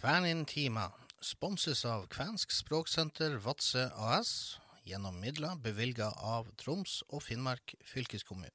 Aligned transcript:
Kvænintima 0.00 0.86
sponses 1.20 1.82
av 1.84 2.06
Kvensk 2.08 2.54
språksenter 2.56 3.34
Vadsø 3.44 3.82
AS 4.00 4.30
gjennom 4.88 5.18
midler 5.20 5.58
bevilga 5.60 6.06
av 6.24 6.48
Troms 6.62 7.02
og 7.10 7.20
Finnmark 7.26 7.74
fylkeskommune. 7.84 8.48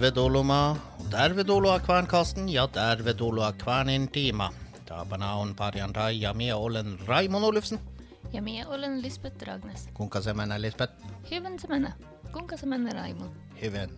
Ved 0.00 0.14
Doloma, 0.16 0.76
der 1.12 1.34
ved 1.36 1.44
Doloa 1.44 1.78
kvernkasten, 1.78 2.48
ja, 2.48 2.64
der 2.74 3.02
ved 3.04 3.14
Doloa 3.14 3.50
kvernintima. 3.52 4.48
Da 4.88 5.04
banaun 5.04 5.54
pariantai 5.54 6.22
ja 6.22 6.32
mia 6.32 6.56
ollen 6.56 6.98
Raimond 7.08 7.44
Olufsen. 7.44 7.78
Ja 8.32 8.40
olen 8.68 9.02
Lisbeth 9.02 9.36
Dragnes. 9.36 9.88
Kuinka 9.94 10.22
se 10.22 10.32
Lisbeth? 10.58 10.92
Hyven 11.30 11.58
semene. 11.58 11.92
Kuinka 12.32 12.56
se 12.56 12.66
menee, 12.66 12.94
Raimond? 12.94 13.30
Hyvin. 13.60 13.90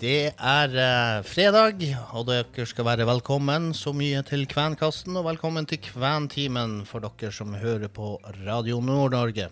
Det 0.00 0.32
er 0.38 0.68
eh, 0.68 1.24
fredag, 1.24 1.96
og 2.12 2.26
dere 2.26 2.66
skal 2.66 2.84
være 2.84 3.06
velkommen 3.06 3.74
så 3.74 3.92
mye 3.92 4.22
til 4.22 4.46
Kvenkasten, 4.46 5.16
og 5.16 5.24
velkommen 5.24 5.66
til 5.66 5.78
Kventimen 5.78 6.84
for 6.84 7.00
dere 7.00 7.32
som 7.32 7.54
hører 7.54 7.88
på 7.88 8.20
Radio 8.46 8.80
Nord-Norge. 8.80 9.48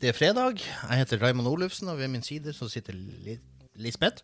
Det 0.00 0.08
er 0.08 0.14
fredag. 0.14 0.60
Jeg 0.62 0.98
heter 0.98 1.18
Raymond 1.22 1.48
Olufsen, 1.48 1.88
og 1.88 1.98
ved 1.98 2.08
min 2.08 2.22
side 2.22 2.52
så 2.54 2.68
sitter 2.70 2.94
Li 2.94 3.38
Lisbeth. 3.74 4.22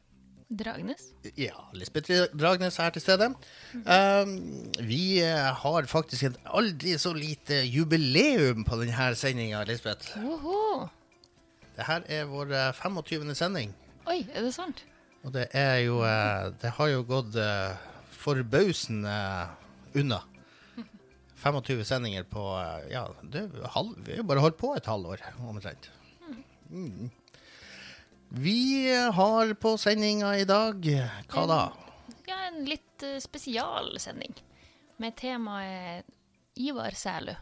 Dragnes? 0.59 1.03
Ja, 1.39 1.57
Lisbeth 1.75 2.11
Dragnes 2.41 2.79
er 2.79 2.91
til 2.95 3.03
stede. 3.03 3.27
Um, 3.75 4.35
vi 4.87 5.19
eh, 5.23 5.51
har 5.63 5.87
faktisk 5.91 6.29
et 6.29 6.37
aldri 6.47 6.95
så 6.99 7.13
lite 7.13 7.65
jubileum 7.67 8.63
på 8.65 8.79
denne 8.79 9.09
sendinga, 9.19 9.65
Lisbeth. 9.65 10.15
Oho! 10.23 10.87
Dette 11.75 12.03
er 12.07 12.29
vår 12.31 12.55
eh, 12.55 12.71
25. 12.79 13.35
sending. 13.35 13.75
Oi, 14.07 14.21
er 14.31 14.47
det 14.47 14.55
sant? 14.55 14.85
Og 15.25 15.35
det 15.35 15.49
er 15.57 15.81
jo 15.89 16.05
eh, 16.07 16.53
Det 16.63 16.71
har 16.77 16.93
jo 16.93 17.03
gått 17.09 17.35
eh, 17.35 17.75
forbausende 18.23 19.19
unna. 19.99 20.23
25 21.45 21.85
sendinger 21.85 22.25
på 22.25 22.41
eh, 22.57 22.93
Ja, 22.95 23.05
det 23.23 23.49
halv, 23.75 23.93
vi 24.07 24.15
har 24.15 24.23
jo 24.23 24.29
bare 24.31 24.41
holdt 24.45 24.57
på 24.61 24.73
et 24.79 24.89
halvår, 24.89 25.21
omtrent. 25.45 25.91
Mm. 26.71 27.11
Vi 28.35 28.89
har 29.13 29.53
på 29.61 29.77
sendinga 29.79 30.33
i 30.41 30.47
dag 30.49 30.81
Hva 31.31 31.45
da? 31.47 31.61
Ja, 32.27 32.39
en 32.49 32.65
litt 32.67 33.05
uh, 33.05 33.19
spesialsending. 33.23 34.33
Med 34.97 35.15
temaet 35.21 36.09
Ivar 36.57 36.97
Sælø. 36.97 37.35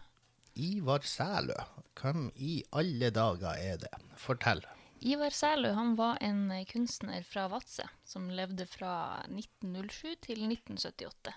Ivar 0.58 1.06
Sælø. 1.06 1.56
Hvem 2.00 2.30
i 2.36 2.62
alle 2.74 3.12
dager 3.14 3.54
er 3.54 3.78
det? 3.80 3.92
Fortell. 4.18 4.64
Ivar 5.00 5.30
Sælø 5.30 5.72
han 5.78 5.94
var 5.96 6.18
en 6.20 6.50
eh, 6.50 6.66
kunstner 6.66 7.22
fra 7.22 7.46
Vadsø 7.52 7.86
som 8.04 8.28
levde 8.30 8.66
fra 8.66 9.22
1907 9.28 10.18
til 10.26 10.44
1978. 10.48 11.32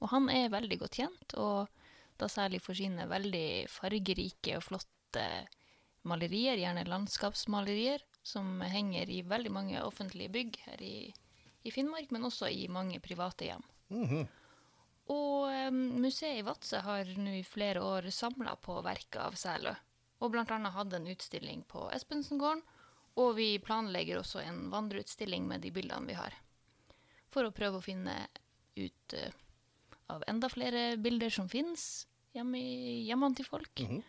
Og 0.00 0.12
han 0.14 0.28
er 0.30 0.52
veldig 0.54 0.78
godt 0.80 0.96
kjent, 1.00 1.34
og 1.34 1.68
da 2.18 2.28
særlig 2.30 2.60
for 2.64 2.78
sine 2.78 3.06
veldig 3.10 3.68
fargerike 3.70 4.56
og 4.58 4.64
flotte 4.66 5.24
malerier, 6.08 6.58
gjerne 6.58 6.86
landskapsmalerier, 6.88 8.02
som 8.22 8.60
henger 8.60 9.10
i 9.10 9.22
veldig 9.26 9.52
mange 9.52 9.82
offentlige 9.82 10.32
bygg 10.32 10.58
her 10.66 10.82
i, 10.84 11.12
i 11.64 11.72
Finnmark, 11.72 12.10
men 12.14 12.26
også 12.28 12.50
i 12.52 12.66
mange 12.72 13.00
private 13.04 13.50
hjem. 13.50 13.64
Mhm. 13.94 14.26
Og 15.08 15.48
eh, 15.48 15.70
museet 15.72 16.42
i 16.42 16.44
Vadsø 16.44 16.82
har 16.84 17.08
nå 17.16 17.38
i 17.38 17.44
flere 17.46 17.80
år 17.80 18.10
samla 18.12 18.58
på 18.60 18.76
verket 18.84 19.20
av 19.22 19.38
Sælø, 19.40 19.72
og 20.20 20.36
annet 20.36 20.74
hatt 20.74 20.92
en 20.98 21.08
utstilling 21.08 21.62
på 21.64 21.86
Espensengården, 21.96 22.60
og 23.18 23.34
vi 23.38 23.56
planlegger 23.58 24.20
også 24.20 24.42
en 24.44 24.68
vandreutstilling 24.70 25.48
med 25.48 25.64
de 25.64 25.72
bildene 25.74 26.06
vi 26.06 26.18
har. 26.18 26.36
For 27.32 27.48
å 27.48 27.54
prøve 27.54 27.80
å 27.80 27.84
finne 27.84 28.14
ut 28.76 29.16
eh, 29.16 29.32
av 30.10 30.22
enda 30.28 30.48
flere 30.48 30.96
bilder 30.96 31.30
som 31.30 31.48
finnes 31.48 32.06
hjemme 32.34 32.60
hjemmene 33.08 33.36
til 33.36 33.44
folk. 33.48 33.72
Mhm. 33.84 34.02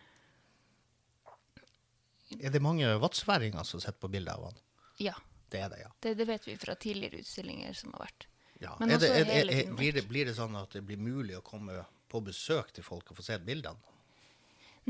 Er 2.40 2.52
det 2.54 2.60
mange 2.62 2.86
vadsværinger 3.02 3.64
som 3.66 3.80
sitter 3.82 3.98
på 3.98 4.10
bilder 4.12 4.36
av 4.38 4.44
han? 4.50 4.58
Ja, 5.02 5.14
Det 5.50 5.58
er 5.64 5.68
det, 5.72 5.78
ja. 5.82 5.88
det, 6.00 6.12
det 6.20 6.26
vet 6.28 6.44
vi 6.46 6.54
fra 6.56 6.74
tidligere 6.78 7.18
utstillinger 7.24 7.72
som 7.74 7.92
har 7.96 8.04
vært. 8.06 8.26
ja. 8.60 8.76
Men 8.78 8.92
er 8.94 8.98
det, 9.02 9.08
er, 9.10 9.24
er, 9.24 9.48
Finnmark. 9.50 9.78
blir, 9.80 9.92
det, 9.96 10.04
blir 10.08 10.28
det 10.30 10.34
sånn 10.36 10.54
at 10.60 10.70
det 10.76 10.82
blir 10.86 11.00
mulig 11.00 11.34
å 11.38 11.42
komme 11.42 11.80
på 12.10 12.20
besøk 12.22 12.70
til 12.76 12.84
folk 12.86 13.10
og 13.10 13.18
få 13.18 13.24
se 13.26 13.38
bildene? 13.42 13.80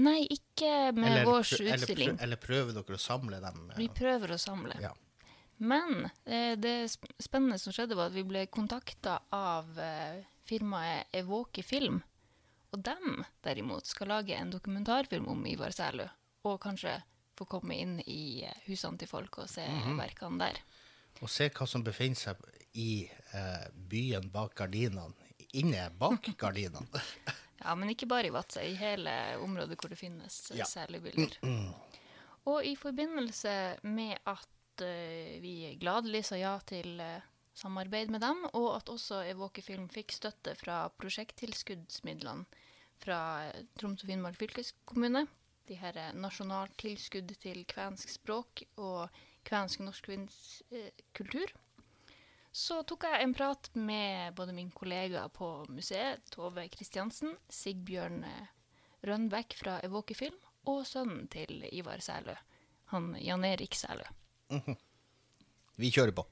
Nei, 0.00 0.26
ikke 0.30 0.92
med 0.94 1.08
Eller, 1.10 1.24
vår 1.26 1.40
eller, 1.60 1.78
utstilling. 1.78 2.12
prø- 2.12 2.22
eller 2.26 2.36
prøver 2.40 2.76
dere 2.76 2.98
å 2.98 3.00
samle 3.00 3.40
dem? 3.40 3.70
eh, 3.72 3.78
Vi 3.80 3.88
prøver 3.88 4.34
å 4.36 4.38
samle. 4.38 4.76
Ja. 4.80 4.92
Men 5.58 6.10
eh, 6.24 6.54
det 6.56 6.76
spennende 7.20 7.58
som 7.58 7.72
skjedde, 7.72 7.96
var 7.96 8.06
at 8.12 8.16
vi 8.16 8.22
ble 8.24 8.44
kontakta 8.52 9.16
av 9.32 9.78
eh, 9.80 10.20
firmaet 10.50 11.06
Evoke 11.22 11.62
Film. 11.66 12.00
Og 12.74 12.82
dem, 12.86 13.22
derimot, 13.42 13.86
skal 13.90 14.10
lage 14.12 14.36
en 14.38 14.50
dokumentarfilm 14.52 15.28
om 15.32 15.46
Ivar 15.50 15.72
Sælø. 15.74 16.06
Og 16.46 16.58
kanskje 16.62 16.98
få 17.38 17.46
komme 17.48 17.76
inn 17.80 17.96
i 18.06 18.42
eh, 18.46 18.60
husene 18.68 18.98
til 19.00 19.08
folk 19.10 19.38
og 19.42 19.48
se 19.50 19.64
Mhm. 19.66 19.96
verkene 19.98 20.38
der. 20.44 20.60
Og 21.22 21.28
se 21.28 21.48
hva 21.50 21.66
som 21.66 21.82
befinner 21.84 22.16
seg 22.16 22.36
i 22.78 23.08
eh, 23.34 23.66
byen 23.90 24.30
bak 24.30 24.54
gardinene. 24.54 25.10
Inne 25.58 25.88
bak 25.98 26.28
gardinene. 26.42 27.02
Ja, 27.60 27.74
men 27.74 27.90
ikke 27.92 28.06
bare 28.08 28.28
i 28.30 28.32
Vadsø, 28.32 28.62
i 28.62 28.76
hele 28.78 29.12
området 29.42 29.76
hvor 29.80 29.90
det 29.90 29.98
finnes 29.98 30.50
eh, 30.52 30.58
Ja. 30.62 30.64
Sælø-bilder. 30.64 31.34
Og 32.48 32.64
i 32.64 32.76
forbindelse 32.76 33.76
med 33.82 34.14
at 34.26 34.46
uh, 34.80 35.42
vi 35.42 35.76
gladelig 35.80 36.22
sa 36.30 36.38
ja 36.40 36.54
til 36.66 37.00
eh, 37.04 37.20
samarbeid 37.60 38.10
med 38.12 38.24
dem, 38.24 38.42
og 38.56 38.72
at 38.78 38.90
også 38.92 39.22
Evoke 39.28 39.62
Film 39.64 39.88
fikk 39.92 40.14
støtte 40.16 40.56
fra 40.58 40.82
prosjekttilskuddsmidlene 41.00 42.48
fra 43.00 43.20
eh, 43.48 43.64
Troms 43.78 44.04
og 44.04 44.10
Finnmark 44.10 44.38
fylkeskommune, 44.40 45.26
de 45.68 45.76
her 45.78 45.94
nasjonalt 45.94 46.22
nasjonaltilskudd 46.24 47.34
til 47.42 47.64
kvensk 47.68 48.10
språk 48.16 48.64
og 48.80 49.20
kvensk 49.46 49.84
norsk 49.84 50.08
eh, 50.10 50.90
kultur, 51.16 51.52
så 52.50 52.80
tok 52.82 53.06
jeg 53.06 53.22
en 53.22 53.34
prat 53.34 53.68
med 53.78 54.34
både 54.34 54.52
min 54.56 54.72
kollega 54.74 55.28
på 55.30 55.52
museet, 55.70 56.24
Tove 56.34 56.66
Kristiansen, 56.72 57.36
Sigbjørn 57.48 58.24
eh, 58.26 58.48
Rønbekk 59.06 59.54
fra 59.60 59.78
Evoke 59.86 60.16
Film, 60.18 60.36
og 60.68 60.82
sønnen 60.86 61.28
til 61.32 61.62
Ivar 61.72 62.02
Sælø, 62.04 62.34
han 62.92 63.14
Jan 63.22 63.46
Erik 63.48 63.78
Sælø. 63.78 64.04
Vi 65.80 65.88
kjører 65.94 66.12
på. 66.12 66.26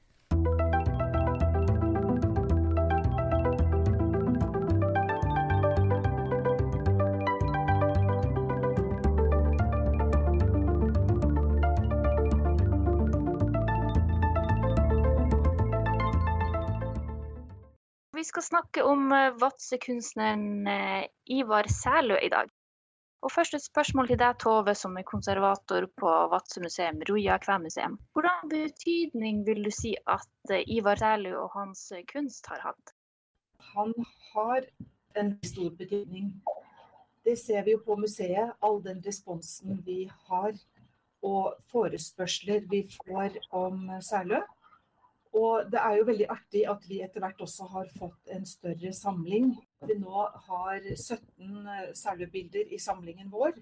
Skal 18.29 18.45
snakke 18.45 18.85
om 18.85 19.11
eh, 19.15 19.35
Vadsø-kunstneren 19.41 20.67
eh, 20.67 21.05
Ivar 21.39 21.69
Sælø 21.71 22.17
i 22.21 22.29
dag. 22.31 22.49
Og 23.21 23.31
først 23.33 23.57
et 23.57 23.63
spørsmål 23.65 24.07
til 24.07 24.19
deg, 24.21 24.37
Tove, 24.39 24.75
som 24.79 24.95
er 24.97 25.07
konservator 25.07 25.89
på 25.99 26.11
Vadsø 26.31 26.61
museum, 26.63 27.01
Roja 27.09 27.35
kvenmuseum. 27.43 27.97
Hvordan 28.15 28.51
betydning 28.53 29.41
vil 29.47 29.65
du 29.65 29.71
si 29.75 29.95
at 30.07 30.53
eh, 30.53 30.63
Ivar 30.77 31.01
Sælø 31.01 31.35
og 31.41 31.51
hans 31.57 31.89
kunst 32.13 32.47
har 32.51 32.63
hatt? 32.69 32.95
Han 33.73 33.93
har 34.31 34.69
en 35.19 35.35
stor 35.43 35.69
betydning. 35.75 36.31
Det 37.25 37.35
ser 37.37 37.65
vi 37.65 37.75
jo 37.75 37.81
på 37.85 37.97
museet, 37.99 38.53
all 38.63 38.79
den 38.85 39.01
responsen 39.05 39.81
vi 39.85 40.05
har 40.29 40.53
og 41.23 41.57
forespørsler 41.71 42.63
vi 42.71 42.85
får 42.95 43.35
om 43.51 43.89
Særlø. 44.01 44.39
Og 45.37 45.67
det 45.71 45.77
er 45.77 45.97
jo 45.97 46.05
veldig 46.07 46.27
artig 46.33 46.63
at 46.71 46.85
vi 46.89 47.01
etter 47.05 47.21
hvert 47.21 47.41
også 47.45 47.67
har 47.69 47.89
fått 47.99 48.31
en 48.33 48.45
større 48.49 48.93
samling. 48.97 49.51
Vi 49.85 49.97
nå 49.99 50.23
har 50.47 50.79
17 50.95 51.67
sauebilder 51.93 52.73
i 52.73 52.79
samlingen 52.81 53.29
vår. 53.31 53.59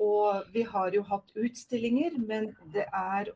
Og 0.00 0.48
vi 0.54 0.64
har 0.64 0.94
jo 0.96 1.02
hatt 1.04 1.34
utstillinger, 1.36 2.16
men 2.16 2.54
det 2.72 2.86
er 2.88 3.28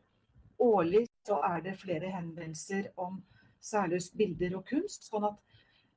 årlig 0.57 1.05
så 1.27 1.37
er 1.45 1.61
det 1.61 1.77
flere 1.77 2.09
henvendelser 2.09 2.89
om 2.97 3.21
Særløs 3.61 4.11
bilder 4.17 4.57
og 4.57 4.65
kunst. 4.69 5.05
sånn 5.09 5.29
at 5.29 5.37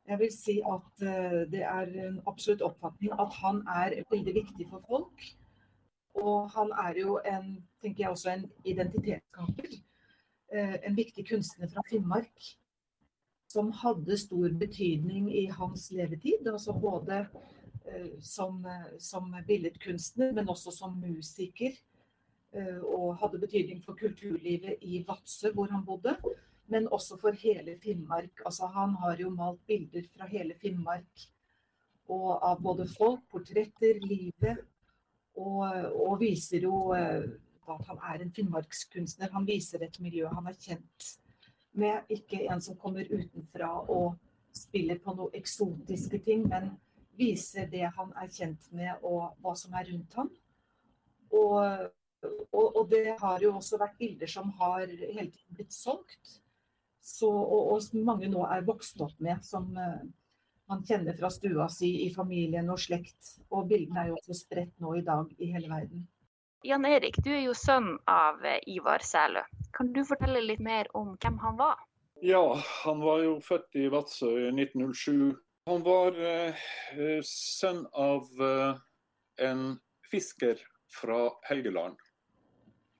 jeg 0.08 0.18
vil 0.18 0.30
si 0.32 0.54
at 0.64 1.02
eh, 1.04 1.42
det 1.52 1.64
er 1.68 1.90
en 2.06 2.20
absolutt 2.26 2.64
oppfatning 2.64 3.12
at 3.20 3.34
han 3.42 3.60
er 3.68 3.98
veldig 4.10 4.34
viktig 4.34 4.68
for 4.70 4.84
folk. 4.88 5.26
Og 6.18 6.48
han 6.54 6.72
er 6.84 7.00
jo 7.00 7.18
en, 7.24 7.50
tenker 7.82 8.04
jeg 8.04 8.10
også, 8.10 8.30
en 8.30 8.46
identitetsskaper. 8.64 9.76
Eh, 10.48 10.74
en 10.86 10.94
viktig 10.94 11.28
kunstner 11.28 11.68
fra 11.68 11.82
Finnmark 11.90 12.56
som 13.52 13.72
hadde 13.72 14.16
stor 14.16 14.50
betydning 14.56 15.28
i 15.32 15.46
hans 15.46 15.90
levetid. 15.90 16.48
altså 16.48 16.72
Både 16.72 17.26
eh, 17.84 18.20
som, 18.20 18.64
som 18.98 19.36
billedkunstner, 19.46 20.32
men 20.32 20.48
også 20.48 20.72
som 20.72 20.96
musiker. 21.00 21.76
Eh, 22.56 22.80
og 22.80 23.18
hadde 23.20 23.40
betydning 23.44 23.82
for 23.84 23.96
kulturlivet 23.96 24.80
i 24.80 25.02
Vadsø, 25.08 25.52
hvor 25.52 25.68
han 25.72 25.84
bodde. 25.84 26.16
Men 26.66 26.88
også 26.88 27.16
for 27.20 27.36
hele 27.36 27.76
Finnmark. 27.82 28.40
Altså, 28.46 28.66
han 28.72 28.96
har 29.02 29.20
jo 29.20 29.28
malt 29.30 29.60
bilder 29.66 30.08
fra 30.16 30.28
hele 30.32 30.56
Finnmark. 30.60 31.28
Og 32.08 32.38
av 32.40 32.60
både 32.64 32.88
folk, 32.88 33.20
portretter, 33.30 34.00
livet. 34.00 34.64
Og, 35.36 35.60
og 35.92 36.20
viser 36.20 36.64
jo 36.64 36.88
at 37.74 37.90
han 37.90 38.00
er 38.10 38.24
en 38.24 38.32
finnmarkskunstner. 38.34 39.32
Han 39.34 39.46
viser 39.48 39.82
et 39.84 39.98
miljø 40.02 40.30
han 40.32 40.48
er 40.50 40.58
kjent 40.58 41.12
med. 41.78 42.08
Ikke 42.12 42.44
en 42.48 42.62
som 42.64 42.78
kommer 42.80 43.08
utenfra 43.10 43.70
og 43.90 44.16
spiller 44.56 44.98
på 45.02 45.14
noe 45.14 45.34
eksotiske 45.38 46.20
ting, 46.26 46.46
men 46.48 46.72
viser 47.18 47.68
det 47.70 47.86
han 47.96 48.12
er 48.18 48.30
kjent 48.32 48.68
med 48.74 49.06
og 49.06 49.38
hva 49.42 49.54
som 49.58 49.74
er 49.78 49.88
rundt 49.90 50.18
ham. 50.18 50.30
Og, 51.34 51.88
og, 52.52 52.66
og 52.66 52.84
det 52.90 53.16
har 53.20 53.42
jo 53.42 53.54
også 53.58 53.80
vært 53.80 53.98
bilder 54.00 54.30
som 54.30 54.52
har 54.60 54.86
hele 54.86 55.30
tiden 55.30 55.58
blitt 55.58 55.74
solgt. 55.74 56.38
Så, 57.08 57.28
og, 57.30 57.72
og, 57.72 57.98
mange 58.04 58.28
nå 58.28 58.44
er 58.46 58.66
vokst 58.66 59.00
opp 59.00 59.16
med, 59.24 59.40
som 59.44 59.70
uh, 59.76 60.02
man 60.68 60.82
kjenner 60.84 61.16
fra 61.16 61.30
stua 61.32 61.68
si 61.72 61.88
i 62.04 62.10
familien 62.12 62.68
og 62.68 62.80
slekt. 62.82 63.38
Og 63.48 63.68
bildene 63.70 64.02
er 64.02 64.10
jo 64.10 64.18
også 64.18 64.36
spredt 64.36 64.74
nå 64.84 64.98
i 64.98 65.04
dag 65.06 65.30
i 65.38 65.52
hele 65.54 65.70
verden. 65.72 66.04
Jan 66.62 66.84
Erik, 66.84 67.16
du 67.22 67.30
er 67.30 67.44
jo 67.44 67.52
sønn 67.54 67.92
av 68.10 68.42
eh, 68.46 68.58
Ivar 68.66 69.02
Sælø. 69.06 69.44
Kan 69.76 69.92
du 69.94 70.00
fortelle 70.06 70.40
litt 70.42 70.62
mer 70.64 70.88
om 70.98 71.12
hvem 71.22 71.36
han 71.38 71.58
var? 71.60 71.78
Ja, 72.18 72.42
han 72.82 72.98
var 73.04 73.22
jo 73.22 73.36
født 73.46 73.78
i 73.78 73.86
Vadsø 73.92 74.32
i 74.48 74.48
1907. 74.50 75.36
Han 75.70 75.84
var 75.86 76.18
eh, 76.18 76.58
sønn 77.22 77.84
av 77.94 78.26
eh, 78.42 78.80
en 79.46 79.62
fisker 80.10 80.58
fra 80.90 81.28
Helgeland. 81.46 81.94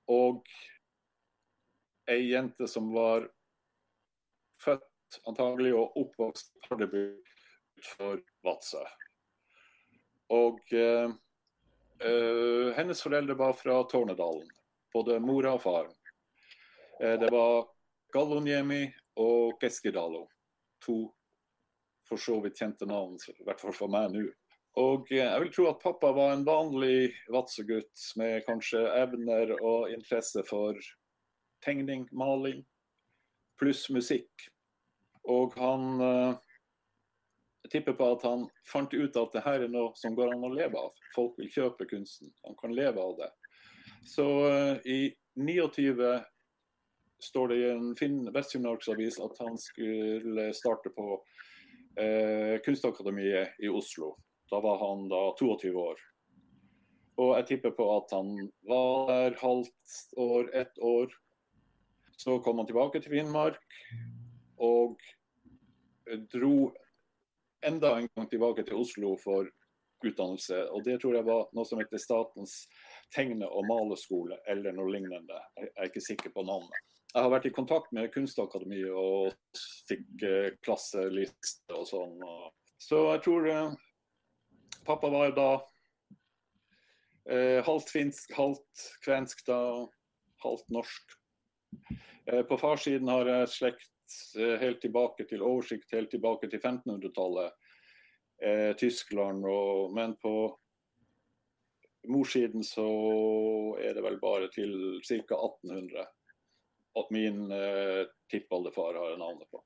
Og 0.06 0.46
ei 2.08 2.28
jente 2.31 2.70
som 2.70 2.93
var 2.94 3.26
født 4.62 5.19
antagelig 5.26 5.75
og 5.75 5.99
oppvokst 5.99 6.54
i 6.54 6.66
Hardeby 6.69 7.06
utenfor 7.78 8.22
Vadsø. 8.46 8.84
Og 10.31 10.62
eh, 10.70 11.11
Uh, 12.04 12.72
hennes 12.76 13.02
foreldre 13.02 13.34
var 13.34 13.52
fra 13.52 13.82
Tårnedalen, 13.90 14.46
både 14.94 15.18
mora 15.20 15.56
og 15.56 15.62
faren. 15.62 15.94
Uh, 17.02 17.16
det 17.18 17.30
var 17.34 17.66
Gallonjemi 18.14 18.84
og 19.18 19.56
Keskidalo. 19.58 20.28
To 20.86 21.08
for 22.08 22.22
så 22.22 22.38
vidt 22.44 22.60
kjente 22.60 22.86
navn, 22.86 23.18
i 23.18 23.44
hvert 23.44 23.60
fall 23.60 23.74
for 23.74 23.90
meg 23.90 24.14
nå. 24.14 24.28
Og 24.78 25.10
uh, 25.10 25.16
jeg 25.16 25.42
vil 25.42 25.52
tro 25.56 25.66
at 25.72 25.82
pappa 25.82 26.12
var 26.14 26.36
en 26.36 26.46
vanlig 26.46 27.10
Vadsø-gutt 27.34 28.06
med 28.20 28.46
kanskje 28.46 28.84
evner 29.00 29.56
og 29.58 29.90
interesse 29.90 30.46
for 30.46 30.78
tegning, 31.66 32.06
maling, 32.14 32.62
pluss 33.58 33.88
musikk. 33.90 34.46
Og 35.26 35.58
han 35.58 36.38
jeg 37.68 37.82
tipper 37.82 37.98
på 37.98 38.06
at 38.14 38.22
han 38.24 38.46
fant 38.64 38.94
ut 38.96 39.16
at 39.20 39.34
det 39.34 39.44
her 39.44 39.66
er 39.66 39.68
noe 39.68 39.92
som 39.98 40.14
går 40.16 40.30
an 40.32 40.46
å 40.46 40.48
leve 40.54 40.80
av. 40.80 40.94
Folk 41.12 41.34
vil 41.36 41.50
kjøpe 41.52 41.84
kunsten. 41.90 42.30
Han 42.46 42.56
kan 42.56 42.72
leve 42.72 43.02
av 43.02 43.18
det. 43.18 43.28
Så 44.08 44.24
uh, 44.48 44.86
i 44.88 45.12
29 45.36 46.14
står 47.28 47.50
det 47.50 47.58
i 47.60 47.66
en 47.68 47.90
Finn 47.98 48.22
Vest-Finnmarksavis 48.32 49.18
at 49.20 49.36
han 49.44 49.60
skulle 49.60 50.48
starte 50.56 50.94
på 50.96 51.18
uh, 51.18 52.56
Kunstakademiet 52.64 53.60
i 53.60 53.68
Oslo. 53.68 54.14
Da 54.48 54.62
var 54.64 54.80
han 54.80 55.04
da 55.12 55.20
22 55.36 55.74
år. 55.76 56.00
Og 57.20 57.34
jeg 57.36 57.48
tipper 57.52 57.76
på 57.76 57.90
at 57.98 58.16
han 58.16 58.32
var 58.64 59.12
der 59.12 59.40
halvt 59.42 60.02
år, 60.16 60.48
ett 60.56 60.80
år. 60.80 61.12
Så 62.16 62.40
kom 62.40 62.62
han 62.62 62.70
tilbake 62.70 63.02
til 63.02 63.18
Finnmark 63.18 63.60
og 64.56 64.96
dro 66.32 66.70
enda 67.66 67.96
en 67.96 68.08
gang 68.14 68.28
tilbake 68.31 68.64
til 68.66 68.78
Oslo 68.82 69.14
for 69.22 69.49
utdannelse. 70.05 70.60
Og 70.75 70.84
det 70.87 70.99
tror 71.02 71.16
jeg 71.19 71.26
var 71.26 71.49
noe 71.56 71.66
som 71.66 71.81
heter 71.82 72.00
Statens 72.02 72.60
tegne- 73.14 73.49
og 73.49 73.66
maleskole, 73.66 74.38
eller 74.46 74.76
noe 74.76 74.93
lignende. 74.94 75.40
Jeg 75.58 75.72
er 75.75 75.90
ikke 75.90 76.05
sikker 76.05 76.34
på 76.34 76.46
navnet. 76.46 76.94
Jeg 77.14 77.25
har 77.25 77.32
vært 77.32 77.49
i 77.49 77.55
kontakt 77.56 77.93
med 77.96 78.10
Kunstakademiet 78.12 78.93
og 78.93 79.32
fikk 79.88 80.25
eh, 80.28 80.50
klasseliste 80.62 81.75
og 81.75 81.87
sånn. 81.88 82.19
Så 82.78 83.00
jeg 83.14 83.23
tror 83.25 83.49
eh, 83.49 83.76
pappa 84.87 85.11
var 85.11 85.32
da 85.35 85.49
eh, 87.32 87.64
halvt 87.64 87.94
finsk, 87.94 88.35
halvt 88.37 88.85
kvensk 89.06 89.40
da, 89.49 89.61
halvt 90.44 90.68
norsk. 90.76 91.16
Eh, 92.28 92.44
på 92.44 92.61
farssiden 92.61 93.09
har 93.09 93.32
jeg 93.32 93.54
slekt 93.56 93.94
Eh, 94.38 94.61
helt 94.61 94.80
tilbake 94.80 95.25
til 95.28 95.42
oversikt 95.44 95.92
helt 95.92 96.11
tilbake 96.11 96.49
til 96.49 96.61
1500-tallet. 96.61 97.52
Eh, 98.38 98.73
Tyskland 98.78 99.47
og 99.47 99.95
Men 99.95 100.14
på 100.23 100.33
morssiden 102.09 102.62
så 102.64 102.87
er 103.83 103.95
det 103.95 104.04
vel 104.04 104.18
bare 104.23 104.49
til 104.54 105.00
ca. 105.02 105.35
1800 105.35 106.07
at 106.99 107.11
min 107.11 107.50
eh, 107.52 108.07
tippoldefar 108.30 108.95
har 108.95 109.16
navnet 109.18 109.50
på. 109.50 109.62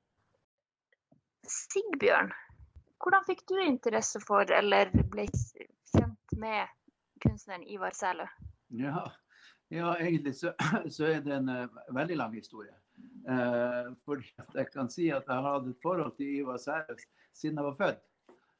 Sigbjørn, 1.49 2.31
hvordan 3.03 3.25
fikk 3.27 3.43
du 3.49 3.57
interesse 3.63 4.21
for, 4.27 4.47
eller 4.51 4.91
ble 5.11 5.25
kjent 5.27 6.37
med 6.39 6.71
kunstneren 7.23 7.65
Ivar 7.67 7.95
Sæle? 7.97 8.27
Ja, 8.73 9.03
ja, 9.73 9.95
egentlig 9.97 10.35
så, 10.39 10.53
så, 10.95 11.09
er 11.09 11.21
det 11.25 11.35
en 11.35 11.49
uh, 11.49 11.81
veldig 11.95 12.17
lang 12.17 12.35
historie. 12.37 12.73
Uh, 13.27 13.93
fordi 14.05 14.29
jeg 14.55 14.69
kan 14.73 14.89
si 14.91 15.09
at 15.09 15.27
jeg 15.27 15.35
har 15.35 15.47
hatt 15.47 15.69
et 15.71 15.83
forhold 15.83 16.15
til 16.19 16.39
Ivar 16.43 16.61
Sæle 16.61 16.97
siden 17.33 17.57
jeg 17.57 17.71
var 17.71 17.79
født. 17.79 18.03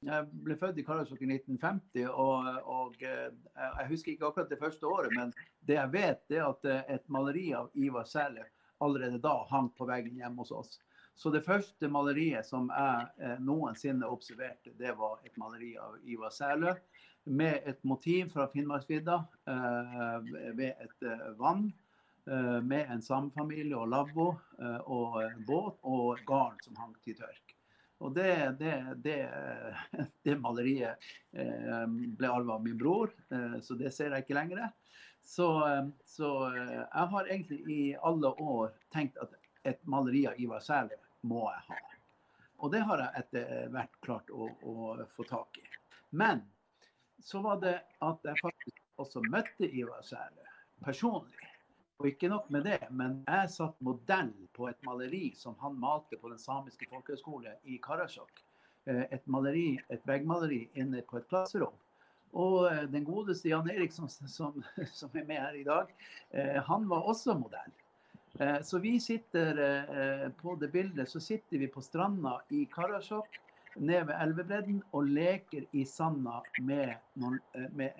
Jeg 0.06 0.30
ble 0.46 0.58
født 0.60 0.80
i 0.82 0.86
Karasjok 0.88 1.22
i 1.22 1.30
1950, 1.36 2.08
og, 2.10 2.50
og 2.70 3.04
uh, 3.04 3.30
jeg 3.60 3.90
husker 3.90 4.14
ikke 4.14 4.30
akkurat 4.30 4.52
det 4.52 4.60
første 4.62 4.88
året, 4.88 5.14
men 5.16 5.34
det 5.68 5.78
jeg 5.80 5.94
vet, 5.94 6.26
er 6.32 6.48
at 6.48 6.68
et 6.98 7.06
maleri 7.14 7.52
av 7.58 7.70
Ivar 7.74 8.08
Sæle 8.10 8.48
allerede 8.84 9.22
da 9.24 9.38
hang 9.52 9.70
på 9.78 9.88
veggen 9.88 10.20
hjemme 10.20 10.44
hos 10.44 10.52
oss. 10.52 10.80
Så 11.16 11.30
det 11.30 11.44
første 11.46 11.88
maleriet 11.94 12.48
som 12.48 12.72
jeg 12.74 13.38
noensinne 13.46 14.08
observerte, 14.10 14.74
det 14.80 14.96
var 14.98 15.22
et 15.24 15.38
maleri 15.38 15.76
av 15.78 16.00
Ivar 16.10 16.34
Sæle 16.34 16.74
med 17.24 17.62
et 17.66 17.84
motiv 17.84 18.30
fra 18.34 18.48
Finnmarksvidda 18.52 19.24
eh, 19.48 20.30
ved 20.56 20.72
et 20.84 21.08
eh, 21.08 21.32
vann. 21.40 21.72
Eh, 22.28 22.60
med 22.64 22.92
en 22.92 23.02
samfamilie 23.02 23.76
og 23.76 23.90
lavvo 23.92 24.30
og 24.88 25.18
båt 25.48 25.80
og 25.84 26.22
garn 26.28 26.60
som 26.64 26.78
hang 26.80 26.96
til 27.04 27.18
tørk. 27.20 27.53
Og 28.04 28.12
det, 28.16 28.32
det, 28.60 28.74
det, 29.04 29.18
det 30.28 30.36
maleriet 30.44 31.06
ble 31.32 32.30
arva 32.30 32.58
av 32.58 32.66
min 32.66 32.76
bror, 32.78 33.14
så 33.64 33.78
det 33.80 33.94
ser 33.96 34.12
jeg 34.12 34.26
ikke 34.26 34.36
lenger. 34.36 34.66
Så, 35.24 35.48
så, 36.06 36.30
jeg 36.52 37.08
har 37.14 37.30
egentlig 37.32 37.62
i 37.72 37.82
alle 37.96 38.34
år 38.44 38.74
tenkt 38.92 39.18
at 39.24 39.38
et 39.64 39.80
maleri 39.88 40.26
av 40.28 40.40
Ivar 40.40 40.64
Sæle 40.64 41.00
må 41.24 41.46
jeg 41.48 41.64
ha. 41.70 41.80
Og 42.64 42.72
det 42.72 42.84
har 42.88 43.00
jeg 43.06 43.24
etter 43.24 43.72
hvert 43.72 43.96
klart 44.04 44.34
å, 44.36 44.50
å 44.52 44.76
få 45.16 45.26
tak 45.28 45.60
i. 45.60 45.66
Men 46.12 46.44
så 47.24 47.40
var 47.44 47.64
det 47.64 47.78
at 48.04 48.28
jeg 48.28 48.44
faktisk 48.44 48.84
også 49.00 49.24
møtte 49.32 49.72
Ivar 49.72 50.04
Sæle 50.04 50.52
personlig. 50.84 51.53
Og 52.02 52.08
ikke 52.10 52.30
nok 52.32 52.50
med 52.52 52.66
det, 52.66 52.80
men 52.92 53.20
jeg 53.28 53.52
satt 53.54 53.78
modell 53.86 54.34
på 54.58 54.68
et 54.72 54.80
maleri 54.88 55.28
som 55.38 55.56
han 55.62 55.78
malte 55.80 56.18
på 56.20 56.32
Den 56.32 56.42
samiske 56.42 56.88
folkehøgskole 56.90 57.54
i 57.70 57.78
Karasjok. 57.84 58.44
Eh, 58.86 59.06
et 59.16 59.28
maleri, 59.32 59.78
et 59.90 60.02
veggmaleri 60.08 60.66
inne 60.76 61.04
på 61.08 61.22
et 61.22 61.28
klasserom. 61.30 61.76
Og 62.34 62.66
eh, 62.68 62.82
den 62.92 63.06
godeste 63.08 63.48
Jan 63.52 63.70
Erik 63.72 63.94
som, 63.96 64.10
som, 64.40 64.60
er 65.14 65.24
med 65.30 65.40
her 65.40 65.60
i 65.60 65.64
dag, 65.68 65.94
eh, 66.32 66.60
han 66.68 66.90
var 66.90 67.08
også 67.14 67.38
modell. 67.40 67.80
Så 68.66 68.80
vi 68.82 68.96
sitter 68.98 69.60
på 70.40 70.56
det 70.58 70.72
bildet 70.74 71.06
så 71.06 71.20
sitter 71.22 71.60
vi 71.62 71.68
på 71.70 71.84
stranda 71.86 72.40
i 72.50 72.64
Karasjok 72.66 73.36
ned 73.76 74.08
ved 74.10 74.16
elvebredden 74.26 74.80
og 74.90 75.12
leker 75.14 75.68
i 75.78 75.84
sanda 75.86 76.40
med, 76.58 76.96
med, 77.78 77.92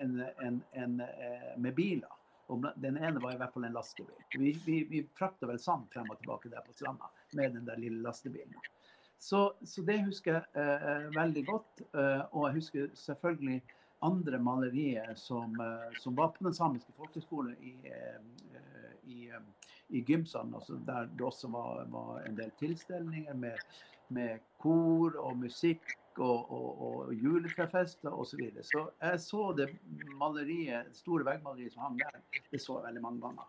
med 1.54 1.72
biler. 1.76 2.18
Og 2.52 2.66
den 2.76 2.96
ene 3.00 3.22
var 3.22 3.34
i 3.34 3.38
hvert 3.40 3.54
fall 3.54 3.64
en 3.64 3.76
lastebil. 3.76 4.24
Vi, 4.36 4.52
vi, 4.66 4.80
vi 4.90 5.02
frakta 5.16 5.48
vel 5.48 5.60
sand 5.60 5.86
frem 5.92 6.10
og 6.12 6.18
tilbake 6.20 6.50
der 6.52 6.64
på 6.66 6.74
stranda 6.76 7.08
med 7.32 7.56
den 7.56 7.64
der 7.68 7.80
lille 7.80 8.02
lastebilen. 8.04 8.58
Så, 9.18 9.54
så 9.64 9.82
det 9.82 10.02
husker 10.04 10.36
jeg 10.36 10.60
eh, 10.60 11.06
veldig 11.14 11.44
godt. 11.48 11.84
Eh, 11.96 12.22
og 12.34 12.48
jeg 12.48 12.58
husker 12.58 12.90
selvfølgelig 13.00 13.62
andre 14.04 14.38
malerier 14.38 15.14
som, 15.16 15.56
eh, 15.60 15.98
som 16.00 16.14
var 16.14 16.34
på 16.34 16.44
den 16.44 16.54
samiske 16.54 16.92
folkehøgskolen 16.98 17.56
i, 17.64 17.74
eh, 17.88 18.20
i, 19.04 19.28
eh, 19.30 19.70
i 19.88 20.04
Gymsand. 20.04 20.54
Altså 20.54 20.76
der 20.86 21.06
det 21.06 21.24
også 21.24 21.48
var, 21.48 21.84
var 21.88 22.20
en 22.28 22.36
del 22.36 22.52
tilstelninger 22.60 23.34
med, 23.34 23.58
med 24.08 24.44
kor 24.58 25.16
og 25.16 25.38
musikk 25.40 25.96
og, 26.22 26.50
og, 26.52 26.82
og 26.84 27.14
juletrefester 27.14 28.12
osv. 28.12 28.30
Så, 28.30 28.36
videre. 28.40 28.64
så 28.64 28.84
jeg 29.02 29.20
så 29.20 29.46
det 29.58 29.68
maleriet, 30.20 30.92
store 30.96 31.26
veggmaleriet 31.26 31.74
som 31.74 31.88
hang 31.88 31.98
der, 32.02 32.20
det 32.50 32.60
så 32.62 32.78
jeg 32.78 32.86
veldig 32.88 33.02
mange 33.02 33.22
ganger. 33.24 33.48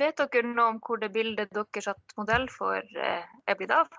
Vet 0.00 0.20
dere 0.22 0.46
noe 0.46 0.76
om 0.76 0.78
hvor 0.86 1.00
det 1.02 1.10
bildet 1.14 1.50
dere 1.54 1.82
satt 1.82 2.14
modell 2.18 2.46
for, 2.52 2.78
eh, 2.78 3.24
er 3.46 3.58
blitt 3.58 3.74
av? 3.74 3.90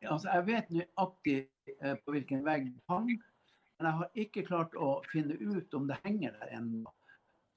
Ja, 0.00 0.14
altså, 0.14 0.30
jeg 0.32 0.46
vet 0.46 0.70
nøyaktig 0.72 1.36
eh, 1.76 1.96
på 2.00 2.14
hvilken 2.14 2.46
vegg 2.46 2.70
det 2.70 2.86
hang, 2.88 3.10
men 3.10 3.88
jeg 3.88 3.98
har 3.98 4.22
ikke 4.24 4.46
klart 4.46 4.76
å 4.76 4.94
finne 5.10 5.36
ut 5.36 5.76
om 5.76 5.86
det 5.90 6.00
henger 6.06 6.32
der 6.40 6.56
ennå. 6.56 6.88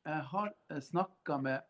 Jeg 0.04 0.28
har 0.34 0.54
eh, 0.70 0.82
snakka 0.84 1.40
med, 1.40 1.64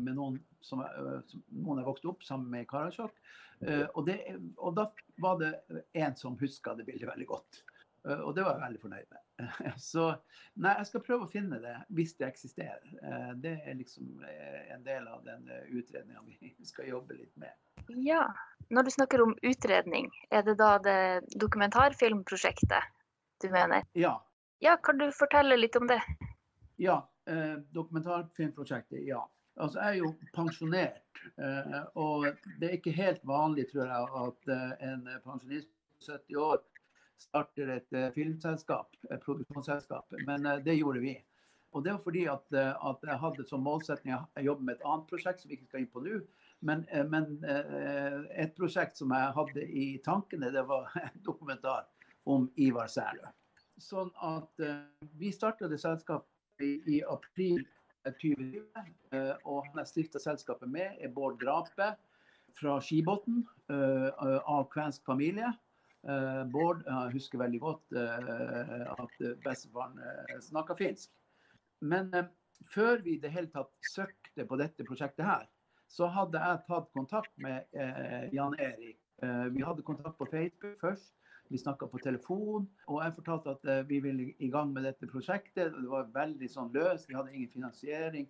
med, 0.00 0.14
noen 0.16 0.40
som, 0.64 0.80
som 1.28 1.42
noen 1.52 1.82
er 1.82 1.88
vokst 1.88 2.06
opp 2.08 2.24
sammen 2.24 2.48
med 2.52 2.64
i 2.64 2.68
Karasjok, 2.70 3.16
Eh, 3.60 3.86
og, 3.94 4.06
det, 4.06 4.20
og, 4.56 4.74
da 4.76 4.86
var 5.20 5.40
det 5.40 5.52
en 5.92 6.16
som 6.16 6.38
huska 6.40 6.74
det 6.74 6.86
bildet 6.88 7.08
veldig 7.08 7.26
godt. 7.28 7.62
Eh, 8.08 8.20
og 8.20 8.32
det 8.36 8.44
var 8.46 8.56
jeg 8.56 8.64
veldig 8.64 8.82
fornøyd 8.84 9.10
med. 9.12 9.50
Så 9.90 10.06
nei, 10.54 10.74
jeg 10.78 10.88
skal 10.88 11.04
prøve 11.04 11.26
å 11.26 11.30
finne 11.30 11.60
det 11.62 11.74
hvis 11.96 12.16
det 12.20 12.30
eksisterer. 12.30 12.94
Eh, 13.02 13.34
det 13.42 13.58
er 13.60 13.76
liksom 13.76 14.24
en 14.24 14.86
del 14.86 15.08
av 15.08 15.24
den 15.28 15.44
utredninga 15.68 16.24
vi 16.28 16.54
skal 16.70 16.88
jobbe 16.88 17.18
litt 17.18 17.36
med. 17.40 17.52
Ja, 18.00 18.24
når 18.70 18.88
du 18.88 18.94
snakker 18.94 19.24
om 19.24 19.36
utredning, 19.42 20.08
er 20.30 20.44
det 20.46 20.56
da 20.60 20.74
det 20.80 20.98
dokumentarfilmprosjektet 21.36 22.90
du 23.40 23.48
mener? 23.52 23.84
Ja. 23.92 24.18
Ja, 24.60 24.76
Kan 24.76 24.98
du 25.00 25.06
fortelle 25.16 25.56
litt 25.56 25.76
om 25.76 25.86
det? 25.88 26.02
Ja, 26.80 26.98
dokumentarfilmprosjektet, 27.74 29.04
ja. 29.06 29.20
Altså, 29.60 29.80
jeg 29.80 29.88
er 29.88 29.98
jo 29.98 30.10
pensjonert, 30.34 31.22
eh, 31.36 31.80
og 31.98 32.26
det 32.60 32.68
er 32.68 32.76
ikke 32.78 32.96
helt 32.96 33.24
vanlig, 33.28 33.66
tror 33.70 33.90
jeg, 33.90 34.20
at 34.24 34.52
eh, 34.54 34.84
en 34.88 35.08
pensjonist 35.24 35.68
på 35.68 36.06
70 36.06 36.38
år 36.40 36.62
starter 37.20 37.72
et 37.74 37.96
eh, 37.96 38.12
filmselskap, 38.14 38.96
et 39.10 39.24
produksjonsselskap. 39.26 40.16
Men 40.28 40.48
det 40.64 40.78
gjorde 40.78 41.02
vi. 41.04 41.16
Og 41.76 41.84
det 41.84 41.92
var 41.92 42.00
fordi 42.02 42.24
at, 42.26 42.46
at 42.56 43.04
jeg 43.06 43.22
hadde 43.22 43.46
som 43.46 43.62
målsetning 43.62 44.16
å 44.16 44.42
jobbe 44.42 44.64
med 44.66 44.78
et 44.78 44.86
annet 44.88 45.10
prosjekt 45.10 45.42
som 45.42 45.50
vi 45.50 45.58
ikke 45.58 45.68
skal 45.68 45.84
inn 45.84 45.92
på 45.92 46.02
nå. 46.02 46.22
Men, 46.66 46.82
men, 47.12 47.28
et 48.34 48.56
prosjekt 48.56 48.98
som 48.98 49.14
jeg 49.14 49.36
hadde 49.36 49.68
i 49.70 49.84
tankene, 50.04 50.50
det 50.50 50.64
var 50.66 50.90
en 51.04 51.22
dokumentar 51.22 51.86
om 52.26 52.48
Ivar 52.58 52.90
Sælø. 52.90 53.30
Sånn 53.80 54.10
at 54.26 54.66
vi 55.20 55.30
starta 55.32 55.70
det 55.70 55.78
selskapet 55.80 56.29
i, 56.62 57.00
april 57.08 57.64
2020. 58.04 58.62
Eh, 59.12 59.34
og 59.44 59.66
han 59.68 59.82
er 59.82 59.88
stifta 59.88 60.20
selskapet 60.22 60.70
med, 60.70 60.96
er 61.00 61.12
Bård 61.14 61.38
Grape 61.40 61.92
fra 62.58 62.78
Skibotn, 62.82 63.42
eh, 63.70 64.08
av 64.20 64.68
kvensk 64.72 65.04
familie. 65.06 65.52
Eh, 66.08 66.42
Bård 66.52 66.84
husker 67.12 67.42
veldig 67.42 67.60
godt 67.60 67.96
at 68.00 69.16
bestefaren 69.44 69.98
snakka 70.40 70.76
finsk. 70.78 71.10
Men 71.80 72.10
før 72.72 73.02
vi 73.04 73.16
i 73.16 73.20
det 73.20 73.32
hele 73.32 73.52
tatt 73.52 73.72
søkte 73.84 74.46
på 74.48 74.56
dette 74.60 74.84
prosjektet 74.84 75.26
her, 75.26 75.46
så 75.90 76.06
hadde 76.06 76.40
jeg 76.40 76.64
tatt 76.68 76.90
kontakt 76.94 77.32
med 77.36 77.66
Jan 78.32 78.54
Erik. 78.60 79.00
Vi 79.52 79.64
hadde 79.64 79.84
kontakt 79.84 80.16
på 80.16 80.28
Facebook 80.30 80.78
først. 80.80 81.19
Vi 81.50 81.58
snakka 81.58 81.88
på 81.90 81.98
telefon, 81.98 82.68
og 82.86 83.00
jeg 83.02 83.16
fortalte 83.16 83.56
at 83.56 83.64
uh, 83.66 83.88
vi 83.88 83.98
ville 84.04 84.28
i 84.38 84.50
gang 84.52 84.70
med 84.72 84.86
dette 84.86 85.08
prosjektet. 85.10 85.74
Det 85.74 85.90
var 85.90 86.12
veldig 86.14 86.48
sånn 86.50 86.70
løst, 86.74 87.08
vi 87.10 87.18
hadde 87.18 87.34
ingen 87.34 87.50
finansiering 87.50 88.28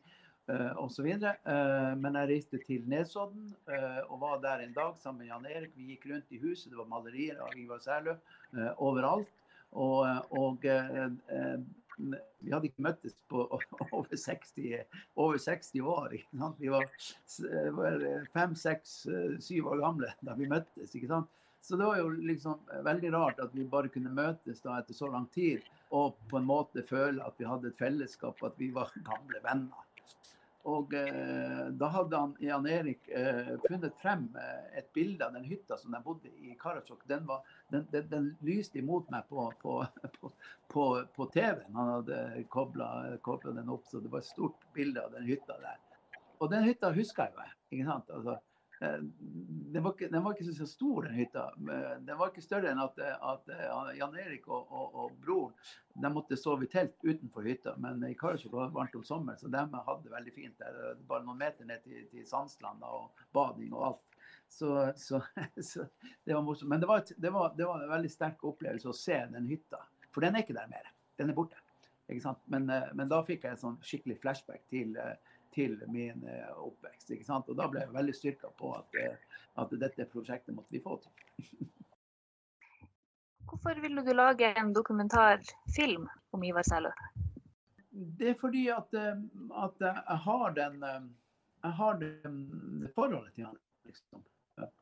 uh, 0.51 0.85
osv. 0.85 1.07
Uh, 1.07 1.93
men 2.01 2.19
jeg 2.19 2.31
reiste 2.31 2.61
til 2.65 2.87
Nesodden 2.91 3.51
uh, 3.71 4.01
og 4.09 4.21
var 4.23 4.41
der 4.45 4.65
en 4.65 4.75
dag 4.77 4.97
sammen 5.03 5.25
med 5.25 5.31
Jan 5.31 5.49
Erik. 5.51 5.75
Vi 5.77 5.91
gikk 5.93 6.09
rundt 6.11 6.33
i 6.33 6.41
huset, 6.43 6.71
det 6.73 6.81
var 6.81 6.91
malerier 6.91 7.41
av 7.45 7.57
Ivar 7.59 7.83
Særlø 7.85 8.17
uh, 8.17 8.71
overalt. 8.79 9.31
Og, 9.71 10.03
og 10.35 10.65
vi 10.65 12.51
hadde 12.51 12.67
ikke 12.67 12.83
møttes 12.83 13.13
på 13.31 13.45
over 13.95 14.17
60, 14.19 14.81
over 15.15 15.37
60 15.39 15.85
år. 15.87 16.17
Vi 16.59 16.73
var 16.73 16.89
fem, 18.35 18.57
seks, 18.59 18.97
syv 19.39 19.69
år 19.71 19.85
gamle 19.85 20.11
da 20.27 20.35
vi 20.35 20.49
møttes. 20.51 20.97
ikke 20.99 21.13
sant? 21.13 21.31
Så 21.61 21.77
det 21.77 21.85
var 21.85 21.99
jo 21.99 22.09
liksom 22.09 22.61
veldig 22.85 23.13
rart 23.13 23.41
at 23.41 23.53
vi 23.55 23.67
bare 23.69 23.91
kunne 23.93 24.13
møtes 24.15 24.63
da 24.65 24.79
etter 24.81 24.97
så 24.97 25.11
lang 25.13 25.27
tid 25.35 25.67
og 25.91 26.17
på 26.31 26.39
en 26.39 26.49
måte 26.49 26.83
føle 26.87 27.23
at 27.25 27.39
vi 27.39 27.49
hadde 27.49 27.71
et 27.71 27.79
fellesskap, 27.79 28.41
at 28.47 28.59
vi 28.59 28.71
var 28.75 28.93
gamle 29.11 29.43
venner. 29.45 29.87
Og 30.69 30.93
eh, 30.93 31.69
da 31.81 31.89
hadde 31.89 32.19
han, 32.21 32.33
Jan 32.45 32.67
Erik 32.69 33.09
eh, 33.17 33.55
funnet 33.65 33.97
frem 34.03 34.27
eh, 34.37 34.81
et 34.81 34.91
bilde 34.93 35.25
av 35.25 35.33
den 35.33 35.47
hytta 35.49 35.79
som 35.81 35.95
de 35.95 36.01
bodde 36.05 36.29
i 36.29 36.51
i 36.53 36.57
Karasjok. 36.61 37.01
Den, 37.09 37.25
var, 37.29 37.47
den, 37.73 37.87
den, 37.93 38.11
den, 38.11 38.29
lyste 38.45 38.83
imot 38.83 39.09
meg 39.13 39.25
på, 39.33 39.47
på, 39.63 39.79
på, 40.73 40.85
på 41.17 41.29
TV-en. 41.33 41.79
Han 41.79 41.95
hadde 41.95 42.45
kobla 42.53 42.91
den 43.57 43.73
opp, 43.73 43.89
så 43.89 44.05
det 44.05 44.13
var 44.13 44.21
et 44.21 44.29
stort 44.29 44.69
bilde 44.77 45.01
av 45.01 45.17
den 45.17 45.25
hytta 45.33 45.57
der. 45.65 45.81
Og 46.41 46.53
den 46.53 46.69
hytta 46.69 46.93
jeg 46.93 47.09
jo. 47.09 47.49
ikke 47.73 47.89
sant? 47.89 48.13
Altså, 48.13 48.37
Eh, 48.37 48.50
den 48.81 49.83
var, 49.83 49.93
ikke, 49.93 50.09
den 50.09 50.23
var 50.25 50.33
ikke 50.33 50.55
så 50.57 50.67
stor, 50.67 51.03
den 51.03 51.19
hytta. 51.19 51.51
Den 52.01 52.17
var 52.17 52.31
ikke 52.31 52.45
større 52.45 52.71
enn 52.73 52.81
at, 52.81 52.97
at 53.05 53.51
eh, 53.53 53.91
Jan 53.99 54.17
Erik 54.17 54.49
og, 54.49 54.71
og, 54.73 54.95
og 55.03 55.19
broren 55.21 56.01
de 56.01 56.11
måtte 56.15 56.39
sove 56.41 56.65
i 56.65 56.71
telt 56.73 56.97
utenfor 57.05 57.45
hytta. 57.45 57.75
Men 57.83 58.01
i 58.09 58.15
Karasjok 58.17 58.55
var 58.57 58.71
det 58.71 58.79
varmt 58.79 58.97
om 58.97 59.05
sommeren, 59.05 59.39
så 59.39 59.51
de 59.53 59.61
hadde 59.61 60.01
det 60.07 60.15
veldig 60.15 60.33
fint 60.33 60.65
der. 60.65 60.79
Bare 61.11 61.27
noen 61.27 61.43
meter 61.43 61.69
ned 61.69 61.85
til, 61.85 62.07
til 62.09 62.25
Sandslanda 62.29 62.89
og 62.97 63.27
bading 63.37 63.75
og 63.77 63.87
alt. 63.91 64.21
Så, 64.49 64.71
så, 64.97 65.21
så, 65.71 65.85
det 66.25 66.35
var 66.35 66.47
morsomt. 66.47 66.73
Men 66.73 66.81
det 66.81 66.89
var, 66.89 67.05
det, 67.05 67.35
var, 67.37 67.53
det 67.59 67.69
var, 67.69 67.85
en 67.85 67.95
veldig 67.99 68.13
sterk 68.17 68.47
opplevelse 68.49 68.89
å 68.89 68.97
se 68.97 69.21
den 69.35 69.51
hytta. 69.51 69.83
For 70.09 70.25
den 70.25 70.39
er 70.39 70.47
ikke 70.47 70.57
der 70.57 70.73
mer. 70.73 70.89
Den 71.21 71.35
er 71.35 71.37
borte. 71.37 71.61
Men, 72.51 72.65
eh, 72.73 72.89
men, 72.97 73.13
da 73.13 73.21
fikk 73.29 73.45
jeg 73.45 73.55
en 73.59 73.65
sånn 73.67 73.83
skikkelig 73.85 74.17
flashback 74.25 74.65
til 74.73 74.97
til 75.55 75.77
min 75.89 76.25
eh, 76.29 76.51
oppvekst. 76.57 77.11
ikke 77.11 77.27
sant? 77.27 77.49
Og 77.51 77.59
da 77.59 77.69
ble 77.71 77.85
jeg 77.85 77.95
veldig 77.95 78.15
styrka 78.17 78.51
på 78.59 78.73
at, 78.77 78.99
eh, 79.01 79.39
at, 79.63 79.75
dette 79.83 80.07
prosjektet 80.13 80.55
måtte 80.57 80.75
vi 80.75 80.83
få 80.85 80.97
til. 81.03 81.13
Hvorfor 83.51 83.81
ville 83.83 84.05
du 84.07 84.13
lage 84.15 84.53
en 84.59 84.73
dokumentarfilm 84.73 86.07
om 86.31 86.45
Ivar 86.47 86.67
Sælø? 86.67 86.93
Det 87.91 88.29
er 88.31 88.37
fordi 88.39 88.69
at, 88.71 88.95
eh, 88.95 89.25
at, 89.65 89.81
jeg 89.81 90.21
har 90.27 90.55
den 90.59 90.85
jeg 91.61 91.73
har 91.77 91.99
det 92.01 92.13
forholdet 92.95 93.35
til 93.35 93.45
han. 93.45 93.57
Liksom. 93.85 94.23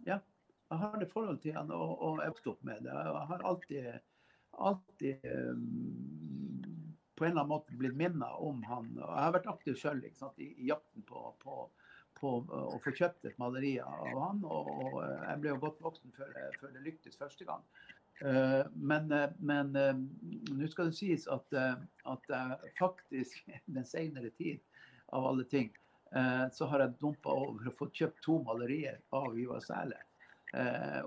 Ja, 0.06 0.18
jeg 0.70 0.78
har 0.78 0.98
det 1.00 1.08
forholdet 1.10 1.42
til 1.42 1.56
han 1.56 1.70
og, 1.74 1.96
og 2.02 2.20
jeg 2.22 2.34
vokste 2.34 2.52
opp 2.52 2.62
med 2.68 2.84
det. 2.84 2.92
Jeg 2.92 3.26
har 3.32 3.42
alltid, 3.50 3.86
alltid 4.68 5.26
på 7.18 7.24
en 7.24 7.32
eller 7.32 7.42
annen 7.42 7.54
måte 7.56 7.76
blitt 7.76 7.96
minnet 7.98 8.40
om 8.44 8.62
han. 8.68 8.90
og 8.96 9.10
Jeg 9.10 9.24
har 9.24 9.34
vært 9.34 9.50
aktiv 9.50 9.76
sjøl 9.80 10.02
i, 10.06 10.12
i, 10.46 10.68
jakten 10.70 11.04
på, 11.08 11.24
på, 11.42 11.66
på, 12.20 12.32
å 12.46 12.80
få 12.84 12.94
kjøpt 12.94 13.26
et 13.30 13.38
maleri 13.42 13.74
av 13.82 14.14
han. 14.14 14.44
Og, 14.46 14.70
og 14.70 14.98
jeg 15.02 15.42
ble 15.42 15.54
jo 15.54 15.62
godt 15.66 15.82
voksen 15.88 16.14
før, 16.16 16.32
før, 16.60 16.74
det 16.76 16.84
lyktes 16.86 17.18
første 17.18 17.48
gang. 17.48 17.66
Uh, 18.18 18.64
men, 18.74 19.12
nå 19.78 20.70
skal 20.70 20.90
det 20.90 20.98
sies 20.98 21.28
at, 21.30 21.54
at 21.54 22.32
jeg 22.32 22.72
faktisk 22.78 23.52
den 23.76 23.86
senere 23.86 24.32
tid, 24.38 24.62
av 25.16 25.24
alle 25.24 25.46
ting, 25.48 25.70
så 26.52 26.66
har 26.68 26.82
jeg 26.82 26.98
dumpa 27.00 27.32
over 27.32 27.68
å 27.68 27.72
få 27.78 27.86
kjøpt 27.96 28.18
to 28.24 28.34
malerier 28.44 28.98
av 29.16 29.32
Ivar 29.40 29.62
Sæle. 29.64 29.96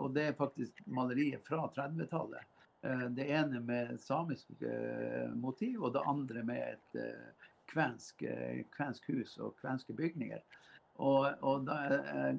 og 0.01 0.15
det 0.15 0.23
er 0.29 0.37
faktisk 0.39 0.81
malerier 0.89 1.37
fra 1.45 1.67
30-tallet. 1.75 2.50
Eh, 2.81 3.05
det 3.17 3.27
ene 3.29 3.59
med 3.59 3.99
samisk 4.01 4.63
motiv, 5.37 5.83
og 5.83 5.93
det 5.93 6.05
andre 6.09 6.43
med 6.43 6.61
et 6.73 6.99
kvensk, 7.71 8.23
kvensk 8.75 9.07
hus 9.13 9.37
og 9.39 9.55
kvenske 9.61 9.93
bygninger. 9.95 10.41
Og, 11.01 11.27
og 11.47 11.63
da 11.65 11.77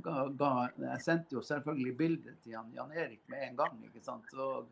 ga, 0.04 0.26
ga, 0.38 0.50
jeg 0.78 1.02
sendte 1.02 1.34
jo 1.34 1.42
selvfølgelig 1.46 1.94
bildet 1.98 2.40
til 2.42 2.52
Jan, 2.52 2.68
Jan 2.76 2.92
Erik 2.94 3.22
med 3.32 3.46
en 3.48 3.56
gang. 3.58 3.78
ikke 3.86 4.02
sant? 4.04 4.28
Så, 4.30 4.66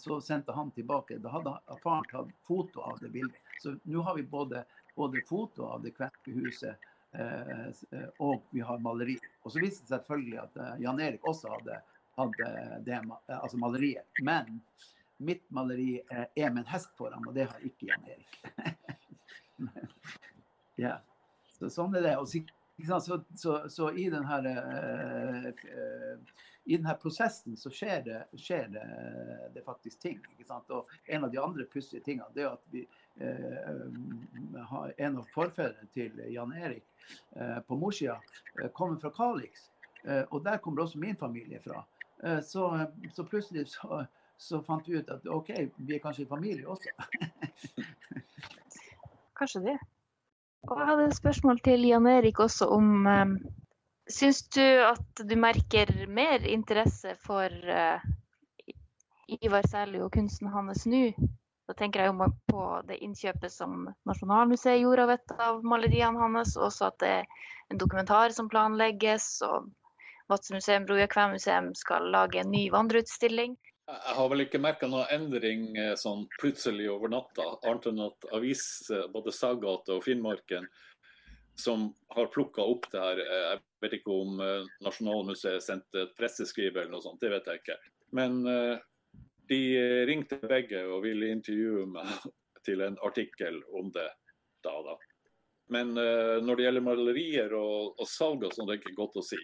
så 0.00 0.20
sendte 0.24 0.56
han 0.56 0.70
tilbake. 0.74 1.18
Da 1.22 1.34
hadde 1.36 1.52
faren 1.82 2.08
tatt 2.10 2.32
foto 2.48 2.82
av 2.86 2.98
det 3.02 3.12
bildet. 3.14 3.36
Så 3.62 3.76
nå 3.82 4.02
har 4.06 4.16
vi 4.16 4.22
både, 4.22 4.64
både 4.96 5.22
foto 5.28 5.68
av 5.68 5.84
det 5.84 5.94
kvenske 5.98 6.34
huset 6.34 6.90
eh, 7.12 8.08
og 8.18 8.42
vi 8.50 8.60
har 8.60 8.78
maleri. 8.78 9.16
Og 9.44 9.52
så 9.52 9.62
viste 9.62 9.84
det 9.84 9.92
seg 9.92 10.00
selvfølgelig 10.00 10.42
at 10.44 10.60
eh, 10.60 10.76
Jan 10.86 11.00
Erik 11.00 11.26
også 11.28 11.52
hadde, 11.54 11.80
hadde 12.18 12.50
det, 12.86 13.00
altså 13.36 13.60
maleriet. 13.60 14.06
Men 14.22 14.60
mitt 15.20 15.44
maleri 15.52 16.00
er 16.10 16.50
med 16.50 16.62
en 16.64 16.72
hest 16.72 16.90
foran, 16.98 17.26
og 17.28 17.36
det 17.36 17.46
har 17.50 17.68
ikke 17.68 17.90
Jan 17.90 18.08
Erik. 18.08 18.40
ja. 20.86 20.96
Så 21.60 21.68
sånn 21.68 21.96
er 21.98 22.06
det. 22.06 22.14
Og 22.16 22.28
så, 22.28 23.20
så, 23.36 23.56
så, 23.68 23.90
i 23.92 24.06
denne, 24.12 24.54
uh, 24.56 25.48
uh, 25.50 26.46
i 26.64 26.78
denne 26.78 26.94
prosessen 27.02 27.58
så 27.60 27.72
skjer 27.74 28.04
det, 28.06 28.20
skjer 28.40 28.70
det, 28.72 28.84
det 29.54 29.64
faktisk 29.66 30.00
ting. 30.00 30.22
Og 30.48 30.88
en 31.04 31.26
av 31.26 31.32
de 31.32 31.40
andre 31.42 31.66
pussige 31.68 32.04
tingene 32.06 32.32
det 32.36 32.46
er 32.46 32.54
at 32.54 32.72
vi 32.72 32.86
uh, 33.20 34.64
har 34.72 34.94
en 34.96 35.20
av 35.20 35.28
forfedrene 35.34 35.92
til 35.96 36.16
Jan 36.32 36.56
Erik 36.56 36.86
på 37.66 37.74
morssida 37.74 38.20
kommer 38.76 39.00
fra 39.02 39.10
Kalix. 39.10 39.64
og 40.30 40.44
der 40.44 40.60
kommer 40.62 40.82
også 40.84 40.98
min 41.00 41.16
familie 41.16 41.58
fra. 41.64 41.80
Så, 42.44 42.66
så, 43.16 43.24
plutselig 43.24 43.64
så, 43.72 44.04
så, 44.40 44.62
fant 44.64 44.86
vi 44.88 44.96
ut 44.96 45.10
at 45.12 45.26
OK, 45.28 45.50
vi 45.76 45.96
er 45.96 46.02
kanskje 46.02 46.24
i 46.24 46.28
familie 46.28 46.68
også. 46.68 46.92
kanskje 49.40 49.64
det. 49.66 49.78
Og 50.68 50.78
jeg 50.78 50.88
hadde 50.90 51.08
et 51.08 51.16
spørsmål 51.16 51.60
til 51.64 51.84
Jan 51.88 52.08
Erik 52.08 52.40
også 52.40 52.68
om 52.76 53.06
um, 53.06 53.34
Syns 54.10 54.40
du 54.50 54.64
at 54.82 55.20
du 55.22 55.36
merker 55.38 55.92
mer 56.10 56.42
interesse 56.48 57.12
for 57.22 57.52
uh, 57.70 58.00
Ivar 59.38 59.68
Sæli 59.70 60.00
og 60.02 60.10
kunsten 60.16 60.50
hans 60.50 60.82
nå? 60.90 61.12
Da 61.70 61.76
tenker 61.78 62.02
jeg 62.02 62.10
jo 62.10 62.26
på 62.50 62.64
det 62.88 62.98
innkjøpet 63.06 63.52
som 63.54 63.84
Nasjonalmuseet 64.08 64.80
gjorde 64.80 65.04
av 65.04 65.12
et 65.14 65.34
av 65.38 65.60
maleriene 65.62 66.18
hans, 66.18 66.56
og 66.58 66.66
også 66.66 66.88
at 66.88 66.96
det 67.04 67.12
er 67.20 67.28
en 67.70 67.78
dokumentar 67.78 68.34
som 68.34 68.48
planlegges, 68.50 69.28
og 69.46 69.68
Vadsø 70.32 70.56
museum, 70.56 70.88
Broja 70.88 71.06
Kven 71.10 71.38
skal 71.78 72.10
lage 72.10 72.42
en 72.42 72.50
ny 72.50 72.64
vandreutstilling. 72.74 73.54
Jeg 73.90 74.14
har 74.14 74.28
vel 74.30 74.44
ikke 74.44 74.60
merka 74.62 74.86
noen 74.86 75.08
endring 75.10 75.64
eh, 75.78 75.96
sånn 75.98 76.26
plutselig 76.38 76.86
over 76.92 77.10
natta, 77.10 77.46
annet 77.66 77.88
enn 77.90 78.02
at 78.04 78.26
avis, 78.36 78.62
eh, 78.94 79.06
både 79.10 79.32
Saggata 79.34 79.96
og 79.96 80.04
Finnmarken, 80.04 80.68
som 81.58 81.88
har 82.14 82.30
plukka 82.32 82.62
opp 82.62 82.86
det 82.92 83.00
her 83.02 83.22
eh, 83.24 83.46
Jeg 83.48 83.62
vet 83.82 83.96
ikke 83.98 84.14
om 84.14 84.42
Nasjonalmuseet 84.84 85.64
sendte 85.64 86.04
et 86.04 86.14
presseskriv 86.18 86.76
eller 86.76 86.92
noe 86.92 87.02
sånt, 87.02 87.18
det 87.22 87.32
vet 87.32 87.50
jeg 87.50 87.62
ikke. 87.62 87.78
Men 88.18 88.42
de 89.50 89.60
ringte 90.06 90.36
begge 90.44 90.82
og 90.84 91.06
ville 91.06 91.30
intervjue 91.32 91.86
meg 91.90 92.10
til 92.66 92.84
en 92.84 92.98
artikkel 93.06 93.62
om 93.80 93.90
det 93.94 94.06
da. 94.62 94.74
da. 94.84 94.98
Men 95.72 95.94
når 95.96 96.58
det 96.58 96.66
gjelder 96.66 96.84
malerier 96.84 97.56
og, 97.56 97.96
og 97.96 98.10
salg 98.10 98.44
og 98.44 98.52
sånn, 98.52 98.68
det 98.68 98.76
er 98.76 98.82
ikke 98.82 98.98
godt 98.98 99.16
å 99.22 99.24
si. 99.24 99.40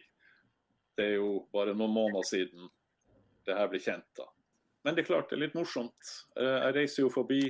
Det 0.99 1.09
er 1.09 1.17
jo 1.17 1.47
bare 1.55 1.73
noen 1.73 1.97
måneder 1.97 2.29
siden 2.29 2.69
det 3.49 3.57
her 3.57 3.71
ble 3.73 3.81
kjent. 3.81 4.09
da. 4.19 4.29
Men 4.87 4.95
det 4.95 5.03
er 5.03 5.07
klart, 5.09 5.27
det 5.31 5.35
er 5.35 5.41
litt 5.49 5.55
morsomt. 5.59 6.11
Eh, 6.39 6.47
jeg 6.47 6.75
reiser 6.77 7.01
jo 7.03 7.09
forbi 7.11 7.41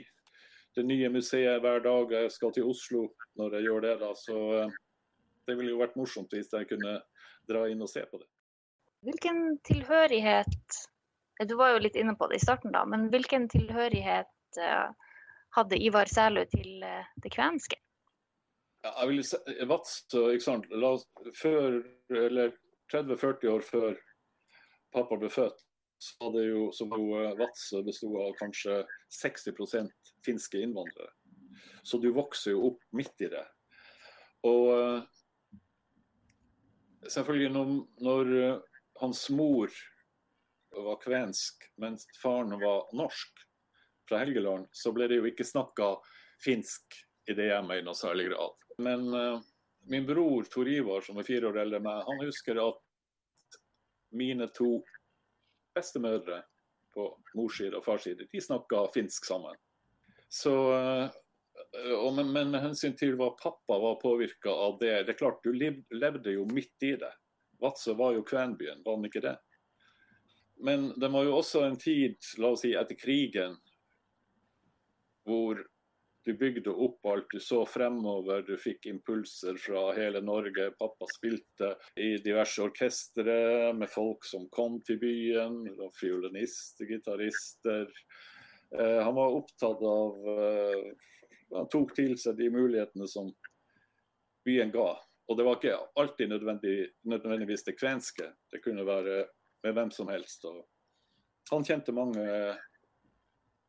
det 0.76 0.84
nye 0.88 1.10
museet 1.12 1.60
hver 1.60 1.82
dag. 1.84 2.14
Jeg 2.14 2.30
skal 2.32 2.54
til 2.56 2.64
Oslo 2.70 3.02
når 3.36 3.58
jeg 3.58 3.66
gjør 3.66 3.82
det. 3.84 3.90
da, 4.00 4.08
Så 4.16 4.36
eh, 4.56 4.78
det 5.44 5.56
ville 5.58 5.74
jo 5.74 5.82
vært 5.82 5.98
morsomt 6.00 6.32
hvis 6.32 6.48
jeg 6.56 6.68
kunne 6.70 6.94
dra 7.50 7.66
inn 7.68 7.84
og 7.84 7.90
se 7.92 8.06
på 8.08 8.22
det. 8.22 8.28
Hvilken 9.04 9.58
tilhørighet 9.68 10.78
Du 11.44 11.52
var 11.60 11.74
jo 11.74 11.82
litt 11.84 11.98
inne 12.00 12.14
på 12.16 12.30
det 12.30 12.38
i 12.40 12.44
starten, 12.46 12.72
da. 12.72 12.86
Men 12.88 13.10
hvilken 13.12 13.44
tilhørighet 13.52 14.60
eh, 14.64 15.12
hadde 15.58 15.82
Ivar 15.84 16.08
Sælu 16.08 16.40
til 16.48 16.80
det 16.80 17.34
kvenske? 17.36 17.76
Ja, 18.80 18.94
jeg 19.02 19.10
vil 19.10 19.24
si, 19.28 19.42
Vadsø, 19.68 20.24
ikke 20.32 20.48
sant. 20.48 20.72
La, 20.72 20.96
før, 21.36 21.82
eller 22.08 22.56
30-40 22.96 23.52
år 23.52 23.68
før 23.68 24.00
pappa 24.96 25.20
ble 25.20 25.28
født, 25.28 25.65
så 25.98 26.26
hadde 26.26 26.44
jo, 26.44 26.62
som 26.72 26.92
jo 26.92 27.16
eh, 27.20 27.34
Vadsø 27.38 27.82
bestod 27.86 28.16
av 28.20 28.34
kanskje 28.40 28.82
60% 29.22 30.12
finske 30.24 30.60
innvandrere. 30.60 31.12
Så 31.82 31.98
du 32.02 32.10
vokser 32.14 32.54
jo 32.54 32.72
opp 32.72 32.82
midt 32.96 33.24
i 33.24 33.30
det. 33.32 33.44
Og 34.46 34.70
eh, 34.74 35.58
selvfølgelig 37.08 37.52
når, 37.54 37.74
når 38.04 38.32
eh, 38.42 38.80
hans 39.00 39.26
mor 39.30 39.72
var 40.76 41.00
kvensk, 41.00 41.68
mens 41.80 42.04
faren 42.20 42.56
var 42.60 42.88
norsk 42.96 43.44
fra 44.08 44.20
Helgeland, 44.20 44.68
så 44.72 44.92
ble 44.94 45.08
det 45.08 45.20
jo 45.20 45.28
ikke 45.30 45.46
snakka 45.46 45.94
finsk 46.44 46.98
i 47.30 47.34
det 47.34 47.48
hjemmet 47.48 47.80
i 47.80 47.86
noe 47.86 47.96
særlig 47.96 48.28
grad. 48.30 48.58
Men 48.82 49.06
uh, 49.14 49.40
min 49.88 50.06
bror 50.06 50.44
Tor 50.52 50.68
Ivar, 50.68 51.00
som 51.06 51.18
er 51.18 51.26
fire 51.26 51.48
år 51.48 51.62
eldre 51.62 51.80
enn 51.80 51.86
meg, 51.86 52.04
han 52.06 52.22
husker 52.22 52.60
at 52.60 53.58
mine 54.16 54.48
to 54.54 54.78
bestemødre 55.76 56.40
på 56.96 57.06
mors 57.36 57.58
side 57.60 57.76
og 57.76 57.84
fars 57.84 58.06
side, 58.08 58.26
de 58.32 58.42
snakka 58.42 58.86
finsk 58.94 59.28
sammen. 59.28 59.56
Så, 60.32 60.54
eh, 60.74 62.12
men, 62.16 62.32
men, 62.32 62.50
med 62.50 62.64
hensyn 62.64 62.96
til 62.98 63.14
hva 63.20 63.30
pappa 63.38 63.78
var 63.82 64.00
påvirka 64.00 64.50
av 64.50 64.78
det 64.80 64.94
Det 65.06 65.14
er 65.14 65.20
klart, 65.20 65.44
du 65.44 65.52
levde 65.52 66.32
jo 66.32 66.46
midt 66.50 66.88
i 66.88 66.96
det. 67.00 67.12
Vadsø 67.60 67.94
var 67.96 68.16
jo 68.16 68.24
kvenbyen, 68.26 68.82
var 68.84 68.96
den 68.96 69.08
ikke 69.08 69.24
det? 69.24 69.36
Men 70.64 70.88
det 71.00 71.08
var 71.12 71.24
jo 71.24 71.36
også 71.36 71.66
en 71.66 71.78
tid, 71.80 72.16
la 72.40 72.52
oss 72.56 72.64
si 72.64 72.72
etter 72.76 72.96
krigen, 72.96 73.56
hvor 75.28 75.60
du 76.26 76.34
bygde 76.34 76.70
opp 76.70 77.06
alt, 77.06 77.26
du 77.30 77.40
så 77.40 77.60
fremover, 77.66 78.42
du 78.42 78.56
fikk 78.58 78.88
impulser 78.90 79.54
fra 79.62 79.92
hele 79.94 80.18
Norge. 80.26 80.72
Pappa 80.74 81.06
spilte 81.14 81.68
i 82.02 82.16
diverse 82.18 82.64
orkestre 82.64 83.36
med 83.78 83.86
folk 83.92 84.24
som 84.26 84.48
kom 84.50 84.80
til 84.82 84.98
byen. 84.98 85.60
Fiolinister, 85.94 86.88
gitarister. 86.90 87.92
Eh, 88.74 88.98
han 89.06 89.14
var 89.14 89.36
opptatt 89.38 89.84
av 89.86 90.26
eh, 90.32 90.88
Han 91.54 91.68
tok 91.70 91.94
til 91.94 92.16
seg 92.18 92.40
de 92.40 92.48
mulighetene 92.50 93.06
som 93.06 93.28
byen 94.42 94.72
ga. 94.74 94.96
Og 95.30 95.38
det 95.38 95.46
var 95.46 95.60
ikke 95.60 95.76
alltid 96.02 96.32
nødvendig, 96.32 96.74
nødvendigvis 97.06 97.62
det 97.68 97.76
kvenske. 97.78 98.32
Det 98.50 98.64
kunne 98.64 98.82
være 98.88 99.20
med 99.62 99.78
hvem 99.78 99.94
som 99.94 100.10
helst. 100.10 100.42
Og 100.50 100.58
han 101.52 101.68
kjente 101.70 101.94
mange 101.94 102.26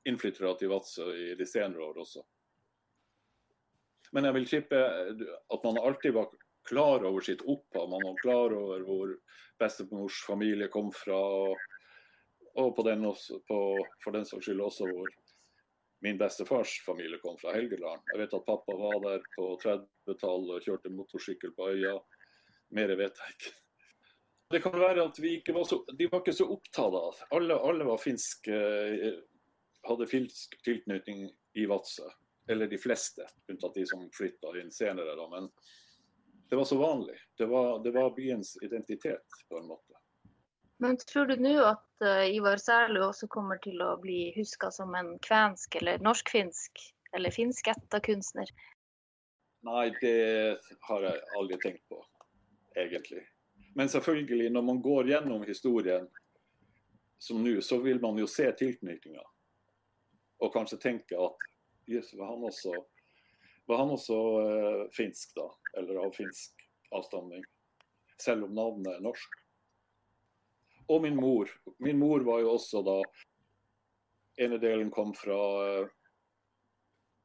innflyttere 0.10 0.56
til 0.58 0.74
Vadsø 0.74 1.12
i 1.14 1.30
de 1.38 1.46
senere 1.46 1.86
år 1.86 2.02
også. 2.02 2.26
Men 4.16 4.28
jeg 4.28 4.38
vil 4.38 4.50
tippe 4.50 4.82
at 5.56 5.66
man 5.66 5.80
alltid 5.82 6.16
var 6.16 6.30
klar 6.68 7.04
over 7.08 7.22
sitt 7.22 7.42
opphav. 7.42 7.90
Man 7.90 8.04
var 8.04 8.22
klar 8.22 8.56
over 8.56 8.84
hvor 8.88 9.14
bestemors 9.60 10.22
familie 10.28 10.68
kom 10.72 10.92
fra. 10.96 11.22
Og 12.58 12.76
på 12.76 12.86
den 12.88 13.06
også, 13.06 13.42
på, 13.48 13.60
for 14.04 14.16
den 14.16 14.26
saks 14.26 14.48
skyld 14.48 14.64
også 14.66 14.90
hvor 14.90 15.12
min 16.06 16.18
bestefars 16.18 16.80
familie 16.86 17.20
kom 17.22 17.38
fra 17.42 17.54
Helgeland. 17.56 18.04
Jeg 18.14 18.22
vet 18.22 18.36
at 18.38 18.46
pappa 18.46 18.76
var 18.78 19.00
der 19.06 19.24
på 19.36 19.54
30-tallet 19.64 20.58
og 20.58 20.66
kjørte 20.66 20.94
motorsykkel 20.94 21.56
på 21.58 21.72
øya. 21.74 21.96
Mer 22.78 22.94
vet 23.00 23.24
jeg 23.24 23.38
ikke. 23.38 23.56
Det 24.54 24.62
kan 24.64 24.78
være 24.80 25.08
at 25.10 25.18
vi 25.20 25.34
ikke 25.40 25.56
var 25.56 25.66
så, 25.68 25.82
de 25.98 26.08
var 26.12 26.22
ikke 26.22 26.36
så 26.36 26.46
opptatt 26.54 26.94
av 26.96 27.18
Alle, 27.36 27.58
alle 27.58 27.88
var 27.88 28.00
finsk, 28.00 28.48
eh, 28.48 29.18
hadde 29.88 30.08
finsk 30.08 30.56
tilknytning 30.64 31.26
i 31.60 31.66
Vadsø. 31.68 32.08
Eller 32.48 32.68
de 32.72 32.78
fleste, 32.80 33.28
unntatt 33.52 33.76
de 33.76 33.86
som 33.86 34.06
flytta 34.16 34.54
inn 34.60 34.72
senere. 34.72 35.16
Da. 35.20 35.28
Men 35.30 35.50
det 36.50 36.56
var 36.56 36.66
så 36.66 36.78
vanlig. 36.78 37.18
Det 37.38 37.46
var, 37.46 37.84
det 37.84 37.92
var, 37.92 38.14
byens 38.16 38.58
identitet, 38.62 39.26
på 39.50 39.60
en 39.60 39.68
måte. 39.68 40.00
Men 40.78 40.98
tror 40.98 41.26
du 41.26 41.36
nå 41.42 41.56
at 41.66 42.06
uh, 42.06 42.24
Ivar 42.30 42.62
Sælu 42.62 43.02
også 43.02 43.28
kommer 43.28 43.58
til 43.64 43.82
å 43.82 43.96
bli 44.00 44.30
huska 44.36 44.70
som 44.72 44.96
en 44.96 45.16
kvensk 45.26 45.76
eller 45.82 46.00
norsk-finsk 46.06 46.84
eller 47.18 47.34
finskætta 47.34 48.00
kunstner? 48.06 48.52
Nei, 49.66 49.90
det 50.02 50.60
har 50.88 51.08
jeg 51.08 51.24
aldri 51.40 51.58
tenkt 51.64 51.84
på, 51.90 52.00
egentlig. 52.78 53.26
Men 53.76 53.90
selvfølgelig, 53.90 54.52
når 54.54 54.68
man 54.70 54.82
går 54.82 55.10
gjennom 55.12 55.44
historien 55.48 56.08
som 57.18 57.42
nå, 57.44 57.58
så 57.62 57.82
vil 57.82 58.00
man 58.02 58.20
jo 58.22 58.28
se 58.30 58.48
tilknytninga. 58.60 59.24
Og 60.46 60.54
kanskje 60.54 60.80
tenke 60.82 61.18
at 61.18 61.48
Jøss, 61.88 62.14
var 62.20 62.34
han 62.34 62.44
også, 62.48 62.74
var 63.68 63.84
han 63.84 63.92
også 63.96 64.18
uh, 64.38 64.82
finsk, 64.96 65.36
da? 65.38 65.48
Eller 65.80 66.02
av 66.04 66.12
finsk 66.16 66.66
avstamning? 66.96 67.46
Selv 68.22 68.48
om 68.48 68.56
navnet 68.58 68.98
er 68.98 69.04
norsk. 69.06 69.38
Og 70.88 71.02
min 71.04 71.16
mor. 71.20 71.52
Min 71.84 72.00
mor 72.00 72.24
var 72.28 72.42
jo 72.44 72.54
også 72.56 72.82
da 72.88 72.98
ene 74.44 74.60
delen 74.62 74.92
kom 74.94 75.14
fra 75.18 75.40
uh, 75.64 75.96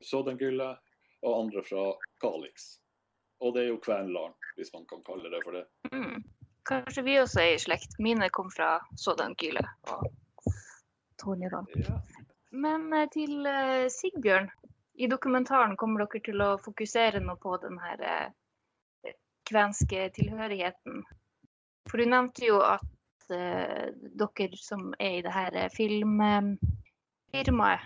Sodengylle, 0.03 0.73
og 1.23 1.41
andre 1.45 1.63
fra 1.63 1.83
Kalix. 2.23 2.79
Og 3.43 3.55
det 3.55 3.65
er 3.65 3.69
jo 3.73 3.83
Kvenland, 3.83 4.35
hvis 4.57 4.73
man 4.75 4.87
kan 4.91 5.03
kalle 5.07 5.31
det 5.31 5.43
for 5.45 5.55
det. 5.55 5.67
Mm. 5.95 6.23
Kanskje 6.67 7.03
vi 7.07 7.19
også 7.19 7.43
er 7.43 7.55
i 7.55 7.63
slekt. 7.63 7.99
Mine 8.03 8.29
kom 8.35 8.51
fra 8.51 8.77
Sodengylle 8.99 9.63
og 9.91 10.07
Tornedal. 11.23 11.67
Ja. 11.79 11.99
Men 12.53 12.93
uh, 12.93 13.09
til 13.13 13.47
uh, 13.47 13.89
Sigbjørn. 13.91 14.51
I 14.95 15.07
dokumentaren 15.09 15.77
kommer 15.81 16.01
dere 16.05 16.21
til 16.25 16.41
å 16.45 16.59
fokusere 16.61 17.21
noe 17.25 17.37
på 17.41 17.57
den 17.63 17.79
her 17.81 18.33
kvenske 19.49 20.11
tilhørigheten. 20.15 21.05
For 21.89 21.99
du 21.99 22.05
nevnte 22.13 22.45
jo 22.45 22.61
at 22.61 22.83
dere 23.33 24.57
som 24.61 24.93
er 25.01 25.13
i 25.17 25.23
det 25.25 25.33
her 25.33 25.69
filmfirmaet, 25.73 27.81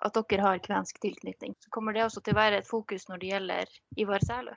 at 0.00 0.14
dere 0.16 0.46
har 0.46 0.64
kvensk 0.64 0.96
tilknytning. 1.04 1.52
Så 1.60 1.68
kommer 1.70 1.92
det 1.92 2.06
også 2.06 2.20
til 2.24 2.34
å 2.34 2.40
være 2.40 2.56
et 2.62 2.72
fokus 2.72 3.04
når 3.12 3.16
det 3.20 3.32
gjelder 3.34 3.66
Ivar 4.00 4.22
Sælø? 4.24 4.54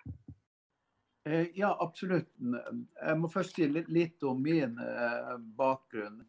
Eh, 1.27 1.51
ja, 1.60 1.75
absolutt. 1.84 2.32
Jeg 2.39 3.15
må 3.19 3.27
først 3.27 3.60
si 3.60 3.67
litt 3.67 4.23
om 4.23 4.39
min 4.47 4.79
bakgrunn. 5.60 6.23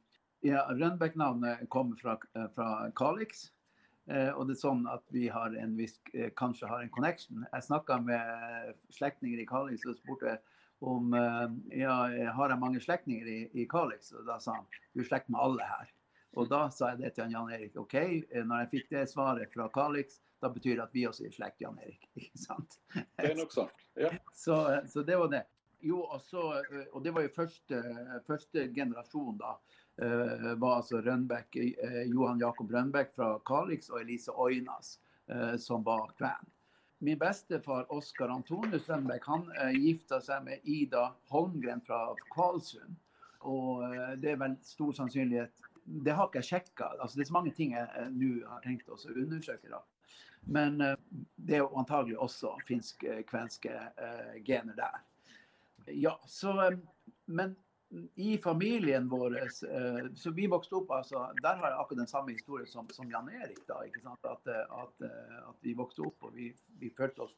Ja, 0.45 0.67
Rønbeck-navnet 0.69 1.69
kommer 1.73 1.97
fra, 2.01 2.19
fra 2.55 2.71
Kalix. 2.97 3.49
Uh, 4.05 4.35
og 4.37 4.51
det 4.51 4.59
er 4.59 4.61
sånn 4.61 4.83
at 4.93 5.05
vi 5.17 5.31
har 5.33 5.55
en 5.57 5.79
viss, 5.79 5.95
uh, 6.13 6.29
kanskje 6.37 6.69
har 6.69 6.83
en 6.85 6.93
connection. 6.93 7.47
Jeg 7.49 7.65
snakka 7.65 7.97
med 8.05 8.75
slektninger 8.93 9.41
i 9.41 9.47
Kalix 9.49 9.87
og 9.89 9.97
spurte 9.97 10.37
om 10.85 11.15
eh, 11.15 11.81
ja, 11.81 11.95
har 12.37 12.53
jeg 12.53 12.61
mange 12.61 12.81
slektninger 12.83 13.29
i, 13.29 13.41
i 13.53 13.67
Kalix. 13.71 14.13
Og 14.13 14.27
da 14.29 14.39
sa 14.43 14.59
han 14.59 14.67
du 14.95 15.03
er 15.03 15.09
slekt 15.09 15.31
med 15.33 15.41
alle 15.41 15.69
her. 15.69 15.93
Og 16.35 16.51
da 16.51 16.67
sa 16.75 16.93
jeg 16.93 17.05
det 17.05 17.15
til 17.17 17.33
Jan 17.33 17.51
Erik. 17.55 17.77
OK, 17.81 17.97
eh, 17.97 18.45
når 18.45 18.65
jeg 18.65 18.71
fikk 18.75 18.93
det 18.97 19.07
svaret 19.11 19.53
fra 19.55 19.69
Kalix, 19.75 20.19
da 20.43 20.51
betyr 20.53 20.77
det 20.77 20.87
at 20.89 20.97
vi 20.97 21.07
også 21.09 21.25
er 21.25 21.33
i 21.33 21.37
slekt, 21.39 21.63
Jan 21.65 21.81
Erik. 21.81 22.09
Ikke 22.21 22.43
sant? 22.43 22.79
Det 22.95 23.31
er 23.31 23.37
nok 23.39 23.55
sant. 23.55 23.85
Ja. 24.01 24.13
Så, 24.45 24.59
så, 24.91 25.05
det 25.07 25.17
var 25.21 25.31
det. 25.31 25.45
Jo, 25.85 26.01
også, 26.17 26.41
og 26.97 27.03
det 27.05 27.13
var 27.13 27.27
jo 27.27 27.31
første, 27.37 27.79
første 28.27 28.63
generasjon, 28.73 29.37
da. 29.39 29.53
Uh, 30.03 30.55
var 30.59 30.81
altså 30.81 30.99
Rønbeck, 31.05 31.55
uh, 31.55 32.01
Johan 32.11 32.41
Jakob 32.43 32.73
Rønbeck 32.75 33.13
fra 33.15 33.37
Kalix 33.47 33.93
og 33.93 34.01
Elise 34.01 34.35
Oinas, 34.35 34.97
uh, 35.31 35.55
som 35.61 35.85
var 35.87 36.11
kven 36.19 36.51
min 37.05 37.19
bestefar 37.19 37.93
Oskar 37.93 38.29
Antonius 38.29 38.89
Rønbeck 38.89 39.27
han 39.27 39.51
eh, 39.61 39.75
gifta 39.77 40.21
seg 40.25 40.45
med 40.47 40.65
Ida 40.65 41.11
Holmgren 41.29 41.83
fra 41.85 42.15
Kvalsund. 42.33 42.97
Og 43.45 43.83
eh, 43.85 44.15
det 44.21 44.31
er 44.33 44.39
vel 44.41 44.55
stor 44.65 44.95
sannsynlighet 44.97 45.67
Det 45.85 46.15
har 46.17 46.31
ikke 46.31 46.41
jeg 46.41 46.49
sjekka. 46.49 46.95
Altså, 46.97 47.19
det 47.19 47.27
er 47.27 47.29
så 47.29 47.37
mange 47.37 47.53
ting 47.57 47.75
jeg 47.77 47.91
eh, 48.01 48.09
nå 48.09 48.31
har 48.49 48.63
tenkt 48.65 48.89
å 48.89 48.97
undersøke. 49.13 49.69
da. 49.69 49.83
Men 50.57 50.81
eh, 50.81 50.97
det 51.37 51.59
er 51.59 51.65
jo 51.67 51.75
antagelig 51.83 52.17
også 52.25 52.55
finsk-kvenske 52.71 53.75
eh, 53.75 54.35
gener 54.47 54.79
der. 54.79 55.03
Ja, 55.93 56.17
så, 56.27 56.57
eh, 56.71 56.81
Men 57.27 57.57
i 58.15 58.39
familien 58.39 59.09
vår 59.09 59.37
eh, 59.39 60.07
så 60.15 60.31
Vi 60.31 60.47
vokste 60.47 60.75
opp 60.75 60.91
altså, 60.91 61.27
Der 61.43 61.61
har 61.61 61.71
jeg 61.71 61.79
akkurat 61.81 61.99
den 61.99 62.11
samme 62.11 62.33
historien 62.33 62.67
som, 62.67 62.89
som 62.91 63.11
Jan 63.11 63.29
Erik. 63.29 63.61
da, 63.69 63.81
ikke 63.87 64.03
sant? 64.03 64.25
At, 64.25 64.47
eh, 64.51 64.83
at, 64.83 65.05
eh, 65.07 65.39
at 65.49 65.59
vi 65.67 65.75
vokste 65.79 66.07
opp 66.07 66.29
og 66.29 66.35
vi, 66.37 66.51
vi 66.81 66.91
følte 66.97 67.27
oss 67.27 67.37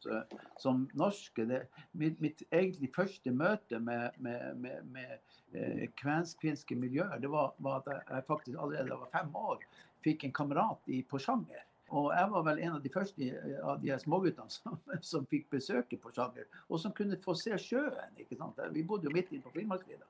som 0.60 0.86
norske. 0.94 1.46
Det, 1.46 1.62
mitt, 1.92 2.20
mitt, 2.20 2.42
egentlig 2.52 2.92
første 2.94 3.30
møte 3.30 3.78
med, 3.78 4.16
med, 4.18 4.56
med, 4.56 4.90
med 4.92 5.94
kvensk-finske 6.00 6.76
miljøer, 6.76 7.18
det 7.20 7.30
var, 7.30 7.54
var, 7.58 7.82
at 7.84 8.10
jeg 8.10 8.26
faktisk 8.26 8.58
allerede 8.58 8.88
da 8.88 8.96
jeg 8.96 9.04
var 9.04 9.12
fem 9.12 9.36
år 9.36 9.64
fikk 10.04 10.26
en 10.26 10.34
kamerat 10.36 10.92
i 10.92 11.02
Porsanger. 11.08 11.64
Og 11.94 12.08
jeg 12.10 12.30
var 12.32 12.42
vel 12.48 12.62
en 12.64 12.78
av 12.78 12.80
de 12.82 12.90
første 12.90 13.28
av 13.62 13.82
de 13.82 13.98
småguttene 14.02 14.50
som, 14.50 14.78
som 15.10 15.26
fikk 15.30 15.50
besøke 15.54 15.98
Porsanger, 16.02 16.48
og 16.68 16.82
som 16.82 16.94
kunne 16.96 17.18
få 17.22 17.36
se 17.38 17.54
sjøen. 17.62 18.18
ikke 18.18 18.38
sant? 18.38 18.58
Vi 18.74 18.84
bodde 18.86 19.08
jo 19.08 19.14
midt 19.14 19.32
inne 19.32 19.46
på 19.46 19.54
Finnmarksvidda. 19.54 20.08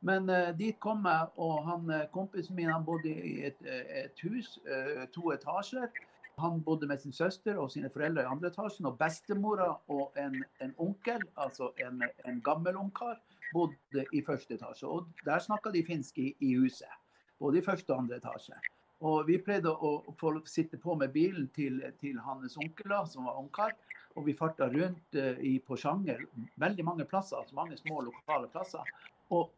Men 0.00 0.30
uh, 0.30 0.50
dit 0.58 0.76
kom 0.80 1.06
jeg, 1.06 1.30
og 1.42 1.64
han, 1.66 1.88
eh, 1.90 2.06
kompisen 2.14 2.56
min 2.56 2.70
han 2.70 2.84
bodde 2.86 3.10
i 3.10 3.40
et, 3.48 3.58
eh, 3.66 4.04
et 4.04 4.22
hus, 4.22 4.58
uh, 4.68 5.02
to 5.14 5.32
etasjer. 5.34 5.90
Han 6.38 6.60
bodde 6.62 6.86
med 6.86 7.02
sin 7.02 7.12
søster 7.12 7.58
og 7.58 7.72
sine 7.74 7.90
foreldre 7.90 8.22
i 8.22 8.30
andre 8.30 8.52
etasjen. 8.52 8.86
Og 8.86 8.98
bestemora 8.98 9.72
og 9.90 10.14
en, 10.22 10.38
en 10.62 10.74
onkel, 10.78 11.24
altså 11.36 11.72
en, 11.82 12.04
en 12.30 12.40
gammel 12.46 12.78
ungkar, 12.78 13.18
bodde 13.52 14.06
i 14.14 14.22
første 14.22 14.54
etasje. 14.54 14.86
Og 14.86 15.10
der 15.26 15.42
snakka 15.42 15.74
de 15.74 15.82
finsk 15.82 16.18
i, 16.22 16.30
i, 16.38 16.54
huset. 16.54 16.94
Både 17.42 17.58
i 17.58 17.66
første 17.66 17.90
og 17.90 18.04
andre 18.04 18.22
etasje. 18.22 18.54
Og 19.02 19.26
vi 19.26 19.38
pleide 19.42 19.70
å, 19.70 19.92
få 20.18 20.36
sitte 20.46 20.78
på 20.78 20.94
med 20.98 21.10
bilen 21.14 21.50
til, 21.54 21.82
til 21.98 22.18
hans 22.22 22.54
onkel, 22.58 22.94
som 23.10 23.26
var 23.26 23.42
ungkar. 23.42 23.74
Og 24.14 24.26
vi 24.26 24.34
farta 24.34 24.70
rundt 24.70 25.18
uh, 25.18 25.34
i 25.42 25.58
Porsanger, 25.58 26.22
veldig 26.58 26.86
mange 26.86 27.06
plasser, 27.06 27.38
altså 27.38 27.58
mange 27.58 27.76
små 27.82 28.00
lokale 28.06 28.46
plasser. 28.50 28.86
Og 29.34 29.50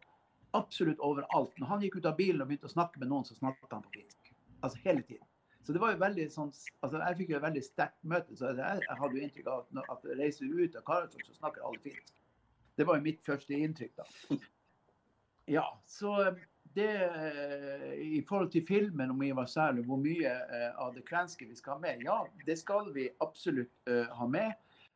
absolutt 0.57 1.03
overalt. 1.05 1.57
Når 1.59 1.67
han 1.73 1.83
gikk 1.85 2.01
ut 2.01 2.09
av 2.11 2.17
bilen 2.19 2.43
og 2.43 2.51
begynte 2.51 2.71
å 2.71 2.75
snakke 2.75 3.03
med 3.03 3.11
noen, 3.11 3.27
så 3.29 3.37
snakket 3.39 3.75
han 3.77 3.85
på 3.87 3.95
finsk. 3.99 4.33
Altså 4.61 4.81
hele 4.85 5.03
tiden. 5.03 5.27
Så 5.63 5.75
det 5.77 5.81
var 5.83 5.93
jo 5.93 6.01
veldig 6.01 6.25
sånn, 6.33 6.49
altså 6.81 7.01
Jeg 7.03 7.17
fikk 7.19 7.29
jo 7.31 7.37
et 7.37 7.45
veldig 7.45 7.63
sterkt 7.63 7.99
møte. 8.03 8.37
så 8.37 8.55
Jeg, 8.57 8.85
jeg 8.87 9.01
hadde 9.03 9.17
jo 9.17 9.27
inntrykk 9.27 9.51
av 9.51 9.61
at 9.61 9.93
at 9.95 10.07
jeg 10.09 10.19
reiser 10.19 10.55
ut 10.57 10.79
av 10.81 10.87
Karasjok, 10.89 11.27
så 11.27 11.37
snakker 11.37 11.67
alle 11.67 11.83
finsk. 11.85 12.15
Det 12.77 12.87
var 12.89 12.97
jo 12.97 13.05
mitt 13.05 13.21
første 13.27 13.55
inntrykk, 13.55 14.01
da. 14.01 14.39
Ja, 15.51 15.65
så 15.87 16.13
eh, 16.23 16.43
det 16.77 16.91
eh, 17.05 17.95
I 17.99 18.21
forhold 18.29 18.53
til 18.53 18.67
filmen 18.67 19.11
om 19.11 19.23
Ivar 19.23 19.49
Særlig, 19.51 19.85
hvor 19.89 19.99
mye 19.99 20.31
eh, 20.31 20.69
av 20.79 20.95
det 20.95 21.03
kvenske 21.09 21.49
vi 21.49 21.57
skal 21.59 21.77
ha 21.79 21.83
med, 21.83 22.05
ja, 22.07 22.19
det 22.47 22.57
skal 22.61 22.93
vi 22.95 23.09
absolutt 23.21 23.73
uh, 23.91 24.07
ha 24.15 24.29
med. 24.31 24.53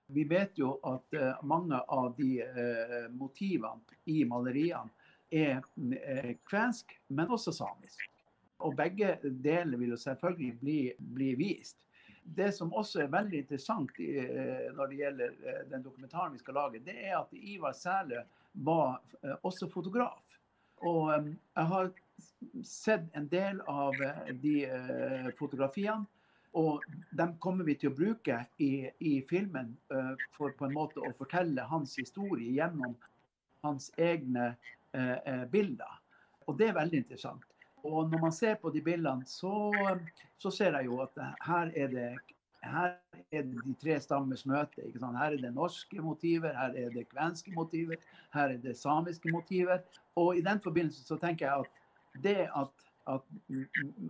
Vi 0.06 0.24
vet 0.30 0.58
jo 0.60 0.76
at 0.86 1.16
uh, 1.18 1.32
mange 1.42 1.80
av 1.88 2.12
de 2.18 2.30
uh, 2.44 3.08
motivene 3.16 3.98
i 4.06 4.22
maleriene 4.28 5.03
er 5.30 5.62
eh, 6.02 6.36
kvensk, 6.48 6.92
men 7.08 7.30
også 7.30 7.52
samisk. 7.52 8.04
Og 8.64 8.76
begge 8.76 9.16
deler 9.22 9.78
vil 9.78 9.94
jo 9.94 9.96
selvfølgelig 9.96 10.58
bli, 10.60 10.78
bli 10.98 11.34
vist. 11.38 11.76
Det 12.24 12.54
som 12.56 12.72
også 12.72 13.02
er 13.02 13.12
veldig 13.12 13.42
interessant 13.42 13.98
eh, 14.00 14.70
når 14.76 14.90
det 14.90 15.00
gjelder 15.00 15.34
eh, 15.44 15.60
den 15.70 15.84
dokumentaren 15.84 16.32
vi 16.32 16.40
skal 16.40 16.54
lage, 16.60 16.82
det 16.84 16.96
er 16.96 17.18
at 17.18 17.32
Ivar 17.32 17.72
Sæle 17.72 18.24
var 18.54 19.02
også 19.42 19.68
fotograf. 19.68 20.22
Og 20.76 21.10
jeg 21.10 21.66
har 21.66 21.90
sett 22.62 23.06
en 23.16 23.26
del 23.28 23.60
av 23.66 23.96
de 24.42 24.52
fotografiene. 25.38 26.04
Og 26.54 26.84
dem 27.18 27.32
kommer 27.42 27.66
vi 27.66 27.74
til 27.74 27.90
å 27.90 27.96
bruke 27.96 28.36
i, 28.62 28.86
i 29.02 29.14
filmen 29.26 29.72
for 30.36 30.54
på 30.54 30.68
en 30.68 30.76
måte 30.76 31.02
å 31.02 31.10
fortelle 31.18 31.64
hans 31.66 31.96
historie 31.98 32.52
gjennom 32.60 32.94
hans 33.64 33.90
egne 33.98 34.52
bilder. 35.50 36.00
Og 36.46 36.58
det 36.58 36.68
er 36.68 36.76
veldig 36.76 36.98
interessant. 37.02 37.44
Og 37.84 38.10
når 38.10 38.20
man 38.20 38.32
ser 38.32 38.54
på 38.60 38.70
de 38.72 38.80
bildene, 38.84 39.26
så, 39.26 39.72
så 40.38 40.50
ser 40.50 40.76
jeg 40.78 40.88
jo 40.88 41.00
at 41.04 41.18
her 41.44 41.72
er 41.76 41.90
det 41.92 42.08
her 42.64 42.94
er 43.32 43.42
det 43.42 43.60
de 43.64 43.74
tre 43.80 43.98
stammers 44.00 44.46
møte. 44.46 44.84
Her 44.94 45.32
er 45.32 45.36
det 45.36 45.52
norske 45.54 46.00
motiver, 46.02 46.54
her 46.56 46.76
er 46.80 46.90
det 46.94 47.08
kvenske 47.10 47.52
motiver, 47.54 48.00
her 48.32 48.54
er 48.54 48.60
det 48.62 48.76
samiske 48.78 49.32
motiver. 49.32 49.82
Og 50.16 50.36
i 50.38 50.40
den 50.40 50.60
forbindelse 50.64 51.04
så 51.04 51.18
tenker 51.20 51.46
jeg 51.46 51.60
at 51.60 52.22
det 52.24 52.48
at, 52.56 52.72
at, 53.08 53.22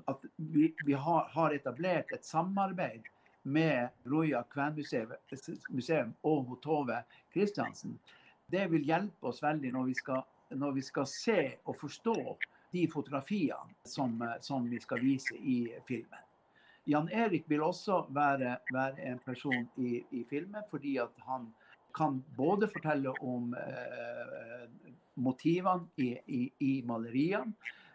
at 0.09 0.27
vi, 0.37 0.75
vi 0.85 0.93
har, 0.93 1.31
har, 1.35 1.51
etablert 1.51 2.13
et 2.15 2.25
samarbeid 2.25 3.03
med 3.43 3.89
Roja 4.11 4.43
kvenmuseum 4.53 6.15
og 6.23 6.59
Tove 6.63 7.03
Kristiansen, 7.33 7.99
det 8.47 8.71
vil 8.71 8.85
hjelpe 8.87 9.29
oss 9.29 9.43
veldig 9.43 9.73
når 9.73 9.91
vi 9.91 9.95
skal 9.99 10.23
når 10.51 10.77
vi 10.77 10.83
skal 10.83 11.07
se 11.07 11.39
og 11.65 11.77
forstå 11.81 12.17
de 12.75 12.85
fotografiene 12.91 13.75
som, 13.87 14.19
som 14.41 14.67
vi 14.71 14.81
skal 14.83 15.03
vise 15.03 15.37
i 15.39 15.69
filmen. 15.89 16.23
Jan 16.87 17.09
Erik 17.09 17.47
vil 17.49 17.63
også 17.65 18.03
være, 18.13 18.59
være 18.73 19.07
en 19.09 19.19
person 19.25 19.69
i, 19.77 20.03
i, 20.11 20.25
filmen, 20.29 20.63
fordi 20.71 20.97
at 20.97 21.13
han 21.29 21.47
kan 21.97 22.25
både 22.37 22.69
fortelle 22.69 23.15
om 23.23 23.55
eh, 23.55 24.67
motivene 25.15 25.87
i, 25.97 26.11
i, 26.27 26.43
i, 26.61 26.83
maleriene, 26.87 27.55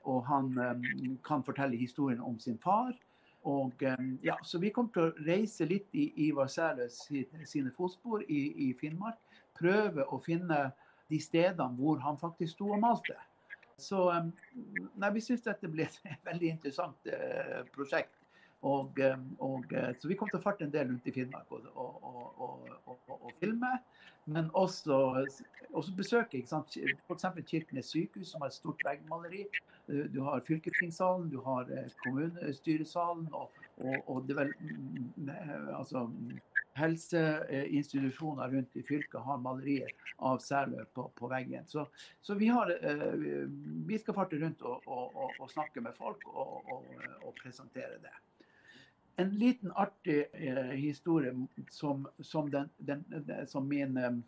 og 0.09 0.25
han 0.25 0.49
eh, 0.57 0.89
kan 1.25 1.43
fortelle 1.45 1.77
historien 1.77 2.21
om 2.21 2.39
sin 2.39 2.57
far. 2.63 2.95
Og, 3.43 3.73
eh, 3.83 4.05
ja, 4.23 4.39
så 4.43 4.57
vi 4.59 4.71
kommer 4.73 4.95
til 4.95 5.09
å 5.09 5.27
reise 5.27 5.69
litt 5.69 5.93
i 5.93 6.09
Ivar 6.25 6.49
Sæles 6.49 7.03
sine 7.45 7.71
fotspor 7.75 8.25
i, 8.27 8.73
Finnmark. 8.79 9.19
Prøve 9.59 10.07
å 10.09 10.17
finne 10.23 10.71
de 11.09 11.19
stedene 11.21 11.75
hvor 11.79 11.99
han 12.03 12.19
faktisk 12.21 12.57
sto 12.57 12.71
og 12.75 12.81
malte. 12.83 13.17
Så 13.79 14.05
nei, 14.99 15.11
vi 15.15 15.23
syns 15.23 15.45
dette 15.45 15.69
ble 15.71 15.87
et 16.13 16.25
veldig 16.25 16.55
interessant 16.55 17.11
eh, 17.11 17.61
prosjekt. 17.75 18.15
Og, 18.67 18.97
og, 19.39 19.71
så 19.95 20.09
vi 20.11 20.17
kom 20.19 20.27
til 20.27 20.35
å 20.35 20.43
farte 20.43 20.65
en 20.65 20.73
del 20.73 20.89
rundt 20.89 21.05
i 21.07 21.13
Finnmark 21.15 21.53
og, 21.55 21.69
og, 21.79 22.65
og 23.15 23.29
filme. 23.39 23.69
Men 24.29 24.49
også, 24.53 24.97
også 25.71 25.93
besøke 25.95 26.41
f.eks. 26.43 27.25
Kirkenes 27.47 27.93
sykehus, 27.93 28.33
som 28.33 28.43
har 28.43 28.51
et 28.51 28.57
stort 28.57 28.83
veggmaleri. 28.85 29.45
Du 29.87 30.19
har 30.27 30.43
fylkestingssalen, 30.45 31.29
du 31.31 31.39
har 31.45 31.71
kommunestyresalen, 32.03 33.29
og, 33.33 34.27
det 34.27 34.35
vel 34.37 34.51
mm, 34.59 35.07
mm, 35.15 35.31
altså, 35.79 36.03
helseinstitusjoner 36.73 38.49
rundt 38.49 38.75
i 38.75 38.83
fylket 38.83 39.21
har 39.21 39.37
malerier 39.37 39.91
av 40.17 40.39
Særlø 40.43 40.85
på, 40.93 41.07
på, 41.15 41.27
veggen. 41.27 41.65
Så, 41.67 41.87
så 42.21 42.35
vi, 42.39 42.47
har, 42.47 42.71
eh, 42.85 43.13
vi, 43.87 43.99
skal 43.99 44.17
farte 44.17 44.39
rundt 44.39 44.61
og, 44.61 44.87
og, 44.87 45.15
og, 45.15 45.37
og 45.39 45.51
snakke 45.51 45.83
med 45.83 45.95
folk 45.97 46.25
og, 46.33 46.69
presentere 47.39 47.99
det. 48.03 48.15
En 49.19 49.29
liten 49.35 49.71
artig 49.75 50.25
eh, 50.33 50.75
historie 50.79 51.33
som, 51.71 52.07
som, 52.19 52.51
den, 52.51 52.69
den, 52.77 53.03
som 53.47 53.67
min 53.67 53.97
um, 53.97 54.23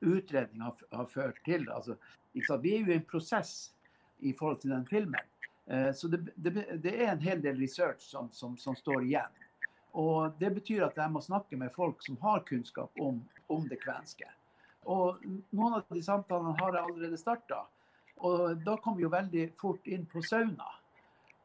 utredning 0.00 0.62
har, 0.62 0.74
har, 0.92 1.06
ført 1.06 1.38
til. 1.46 1.68
Altså, 1.70 1.96
vi 2.32 2.74
er 2.74 2.80
jo 2.80 2.92
i 2.92 2.98
en 2.98 3.06
prosess 3.10 3.74
i 4.18 4.34
forhold 4.38 4.60
til 4.62 4.74
den 4.74 4.86
filmen. 4.86 5.30
Eh, 5.66 5.92
så 5.94 6.08
det, 6.08 6.28
det, 6.34 6.66
det, 6.82 6.94
er 7.04 7.12
en 7.12 7.22
hel 7.24 7.42
del 7.42 7.60
research 7.60 8.02
som, 8.02 8.28
som, 8.32 8.56
som 8.56 8.76
står 8.76 9.06
igjen. 9.06 9.43
Og 9.94 10.34
Det 10.40 10.50
betyr 10.54 10.86
at 10.88 10.96
jeg 10.98 11.10
må 11.10 11.20
snakke 11.22 11.56
med 11.56 11.72
folk 11.74 12.02
som 12.02 12.16
har 12.22 12.42
kunnskap 12.46 12.90
om, 13.00 13.20
om 13.48 13.68
det 13.68 13.78
kvenske. 13.82 14.26
Og 14.90 15.22
Noen 15.54 15.78
av 15.78 15.84
de 15.88 16.02
samtalene 16.02 16.56
har 16.58 16.74
jeg 16.74 16.88
allerede 16.88 17.20
starta. 17.20 17.64
Og 18.26 18.58
da 18.64 18.76
kom 18.82 18.96
vi 18.98 19.04
jo 19.06 19.12
veldig 19.12 19.44
fort 19.60 19.86
inn 19.86 20.06
på 20.06 20.22
sauna. 20.22 20.66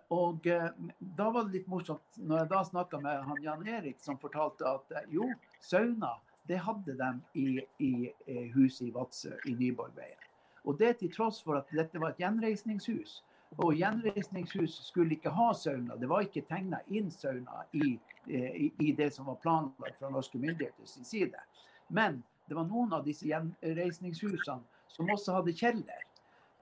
Og 0.09 0.47
eh, 0.49 0.69
da 0.99 1.27
var 1.29 1.45
det 1.45 1.59
litt 1.59 1.69
morsomt 1.69 2.17
når 2.17 2.41
jeg 2.41 2.49
da 2.49 2.63
snakka 2.65 2.99
med 3.03 3.27
han 3.27 3.43
Jan 3.45 3.67
Erik, 3.67 3.99
som 4.01 4.17
fortalte 4.17 4.65
at 4.65 4.95
eh, 4.97 5.11
jo, 5.13 5.27
sauna 5.61 6.15
det 6.49 6.57
hadde 6.65 6.95
de 6.97 7.09
i, 7.37 7.47
i, 7.85 7.91
i 8.25 8.47
huset 8.55 8.87
i 8.87 8.93
Vadsø, 8.95 9.35
i 9.45 9.53
Nyborgveien. 9.53 10.25
Og 10.65 10.79
det 10.79 10.95
til 10.99 11.11
tross 11.13 11.43
for 11.45 11.59
at 11.59 11.69
dette 11.73 12.01
var 12.01 12.15
et 12.15 12.23
gjenreisningshus. 12.23 13.19
Og 13.57 13.73
gjenreisningshus 13.75 14.75
skulle 14.87 15.17
ikke 15.17 15.33
ha 15.33 15.49
sauna. 15.57 15.97
Det 15.97 16.07
var 16.09 16.25
ikke 16.25 16.45
tegna 16.47 16.79
inn 16.87 17.09
sauna 17.11 17.63
i, 17.73 17.95
eh, 18.27 18.51
i, 18.65 18.67
i, 18.79 18.91
det 18.93 19.09
som 19.15 19.25
var 19.25 19.39
planlagt 19.41 19.97
fra 19.99 20.11
norske 20.13 20.37
myndigheters 20.37 20.99
side. 21.07 21.41
Men 21.87 22.21
det 22.45 22.55
var 22.55 22.67
noen 22.69 22.93
av 22.93 23.05
disse 23.05 23.27
gjenreisningshusene 23.27 24.61
som 24.87 25.11
også 25.13 25.39
hadde 25.39 25.55
kjeller. 25.57 26.05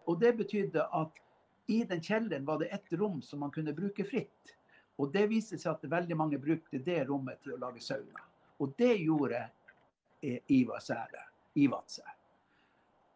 Og 0.08 0.20
det 0.20 0.34
betydde 0.40 0.88
at 0.96 1.20
i 1.68 1.82
den 1.84 2.02
kjelleren 2.04 2.46
var 2.48 2.62
det 2.62 2.72
ett 2.72 2.94
rom 2.96 3.22
som 3.22 3.44
man 3.44 3.52
kunne 3.52 3.76
bruke 3.76 4.06
fritt. 4.08 4.56
Og 4.98 5.12
det 5.14 5.28
viste 5.30 5.60
seg 5.60 5.76
at 5.76 5.90
veldig 5.92 6.18
mange 6.18 6.40
brukte 6.42 6.80
det 6.82 7.04
rommet 7.10 7.44
til 7.44 7.58
å 7.58 7.62
lage 7.62 7.84
sauna. 7.84 8.24
Og 8.64 8.72
det 8.80 8.96
gjorde 9.04 9.44
eh, 10.24 10.40
Ivar 10.56 10.82
Sære 10.82 11.28
i 11.60 11.68
Vadsø. 11.70 12.17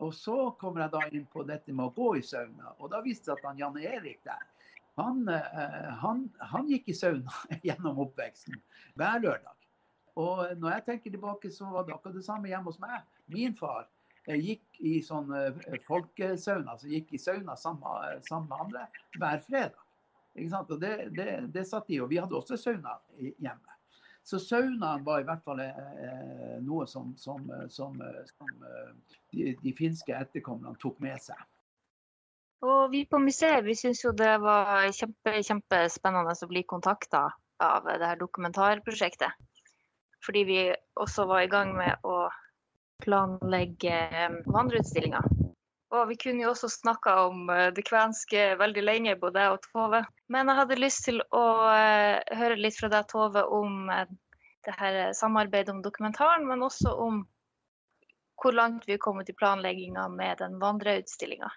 Og 0.01 0.13
så 0.17 0.35
kommer 0.59 0.85
jeg 0.85 0.93
da 0.95 1.01
inn 1.13 1.27
på 1.29 1.43
dette 1.45 1.73
med 1.75 1.91
å 1.91 1.93
gå 1.93 2.15
i 2.17 2.25
sauna. 2.25 2.73
Og 2.79 2.89
da 2.93 3.03
viste 3.05 3.29
det 3.29 3.37
at 3.37 3.47
han 3.49 3.59
Jan 3.59 3.77
Erik 3.77 4.23
der, 4.25 4.43
han, 4.99 5.23
eh, 5.29 5.89
han, 6.01 6.25
han 6.51 6.69
gikk 6.69 6.89
i 6.91 6.97
sauna 6.97 7.33
gjennom 7.67 8.01
oppveksten 8.05 8.57
hver 8.99 9.21
lørdag. 9.23 9.57
Og 10.19 10.57
når 10.59 10.75
jeg 10.75 10.85
tenker 10.89 11.13
tilbake, 11.13 11.51
så 11.53 11.69
var 11.71 11.85
det 11.87 11.95
akkurat 11.95 12.17
det 12.17 12.25
samme 12.25 12.49
hjemme 12.51 12.67
hos 12.67 12.81
meg. 12.81 13.05
Min 13.31 13.55
far 13.55 13.85
eh, 14.25 14.41
gikk 14.41 14.81
i 14.83 14.97
sånn 15.05 15.31
eh, 15.37 15.61
folkesauna, 15.87 16.75
altså 16.75 16.91
gikk 16.91 17.13
i 17.15 17.21
sauna 17.21 17.55
sammen, 17.59 18.25
sammen 18.27 18.49
med 18.49 18.65
andre 18.65 18.87
hver 19.15 19.45
fredag. 19.45 19.87
Ikke 20.35 20.51
sant? 20.51 20.73
Og 20.73 20.81
det, 20.81 20.95
det, 21.15 21.29
det 21.53 21.67
satt 21.67 21.87
de, 21.91 22.01
Og 22.03 22.09
vi 22.11 22.19
hadde 22.19 22.35
også 22.37 22.57
sauna 22.59 22.97
hjemme. 23.19 23.77
Så 24.23 24.39
saunaen 24.39 25.03
var 25.03 25.21
i 25.21 25.25
hvert 25.25 25.43
fall 25.45 25.63
eh, 25.63 26.57
noe 26.61 26.85
som, 26.87 27.15
som, 27.17 27.47
som, 27.69 27.97
som 28.29 28.51
de, 29.33 29.55
de, 29.63 29.73
finske 29.77 30.13
etterkommerne 30.13 30.77
tok 30.81 30.99
med 31.01 31.17
seg. 31.23 31.39
Og 32.61 32.91
vi 32.93 33.07
på 33.09 33.17
museet 33.17 33.65
vi 33.65 33.73
syns 33.77 34.03
jo 34.05 34.11
det 34.13 34.35
var 34.43 34.85
kjempe, 34.93 35.39
kjempespennende 35.41 36.35
å 36.37 36.49
bli 36.51 36.61
kontakta 36.69 37.23
av 37.61 37.89
det 37.89 38.05
her 38.05 38.21
dokumentarprosjektet. 38.21 39.33
Fordi 40.21 40.43
vi 40.45 40.59
også 41.01 41.25
var 41.25 41.41
i 41.41 41.49
gang 41.49 41.73
med 41.73 42.05
å 42.05 42.27
planlegge 43.01 43.97
vandreutstillinga. 44.45 45.23
Og 45.91 46.07
vi 46.07 46.15
kunne 46.15 46.45
jo 46.45 46.53
også 46.53 46.69
snakka 46.71 47.13
om 47.27 47.49
eh, 47.51 47.67
det 47.75 47.83
kvenske 47.89 48.53
veldig 48.59 48.83
lenge, 48.83 49.15
både 49.19 49.43
jeg 49.43 49.55
og 49.55 49.63
Tove. 49.65 50.01
Men 50.31 50.47
jeg 50.47 50.59
hadde 50.61 50.79
lyst 50.79 51.03
til 51.07 51.19
å 51.35 51.45
uh, 51.67 52.19
høre 52.39 52.59
litt 52.59 52.77
fra 52.79 52.87
deg, 52.93 53.09
Tove, 53.11 53.43
om 53.43 53.89
uh, 53.91 54.05
det 54.63 54.75
her 54.79 54.99
samarbeidet 55.17 55.73
om 55.73 55.81
dokumentaren, 55.83 56.47
men 56.47 56.63
også 56.63 56.93
om 56.95 57.25
hvor 58.41 58.55
langt 58.55 58.87
vi 58.87 58.95
er 58.95 59.01
kommet 59.03 59.29
i 59.29 59.35
planlegginga 59.37 60.07
med 60.13 60.39
den 60.39 60.55
vandreutstillinga. 60.61 61.49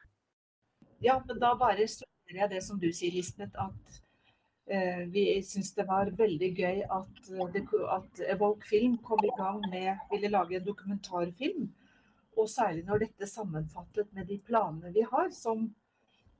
Ja, 1.04 1.20
men 1.28 1.38
da 1.40 1.54
bare 1.60 1.86
støtter 1.88 2.40
jeg 2.40 2.50
det 2.50 2.64
som 2.64 2.80
du 2.80 2.90
sier, 2.92 3.14
Lisbeth. 3.14 3.54
At 3.60 4.00
vi 5.12 5.22
syns 5.44 5.74
det 5.76 5.84
var 5.84 6.08
veldig 6.16 6.48
gøy 6.56 6.78
at, 6.88 7.18
at 7.92 8.20
Evoke 8.32 8.64
Film 8.64 8.94
kom 9.04 9.20
i 9.24 9.32
gang 9.36 9.58
med 9.68 10.06
ville 10.08 10.30
lage 10.32 10.56
en 10.56 10.64
dokumentarfilm 10.64 11.66
og 12.36 12.50
særlig 12.50 12.84
når 12.88 13.04
dette 13.06 13.28
sammenfattet 13.30 14.10
med 14.16 14.28
de 14.28 14.38
planene 14.46 14.92
vi 14.94 15.04
har, 15.10 15.30
som 15.34 15.68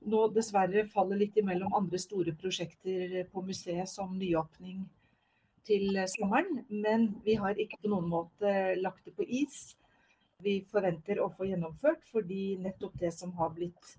nå 0.04 0.20
dessverre 0.34 0.84
faller 0.92 1.20
litt 1.20 1.36
imellom 1.40 1.74
andre 1.76 1.98
store 2.00 2.34
prosjekter 2.36 3.22
på 3.32 3.42
museet, 3.46 3.88
som 3.88 4.12
nyåpning 4.18 4.84
til 5.64 5.98
sommeren. 6.12 6.64
Men 6.68 7.08
vi 7.24 7.38
har 7.40 7.58
ikke 7.60 7.80
på 7.82 7.92
noen 7.92 8.10
måte 8.12 8.74
lagt 8.80 9.04
det 9.08 9.14
på 9.16 9.24
is. 9.24 9.76
Vi 10.44 10.58
forventer 10.70 11.22
å 11.22 11.30
få 11.32 11.48
gjennomført, 11.48 12.04
fordi 12.12 12.56
nettopp 12.60 12.98
det 13.00 13.14
som 13.16 13.32
har 13.38 13.54
blitt 13.56 13.94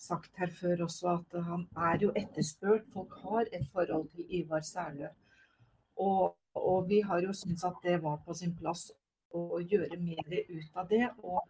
sagt 0.00 0.34
her 0.40 0.50
før 0.52 0.84
også, 0.88 1.20
at 1.20 1.36
han 1.46 1.68
er 1.90 2.02
jo 2.02 2.10
etterspurt. 2.18 2.88
Folk 2.92 3.14
har 3.22 3.46
et 3.52 3.68
forhold 3.72 4.10
til 4.16 4.40
Ivar 4.40 4.64
Særlø. 4.66 5.12
Og, 6.02 6.34
og 6.58 6.88
vi 6.90 7.00
har 7.06 7.22
jo 7.22 7.32
syntes 7.36 7.64
at 7.68 7.78
det 7.86 8.00
var 8.02 8.18
på 8.26 8.34
sin 8.34 8.56
plass 8.58 8.88
å 9.34 9.60
gjøre 9.60 9.98
mer 10.00 10.36
ut 10.48 10.78
av 10.78 10.88
det. 10.90 11.08
Og 11.22 11.42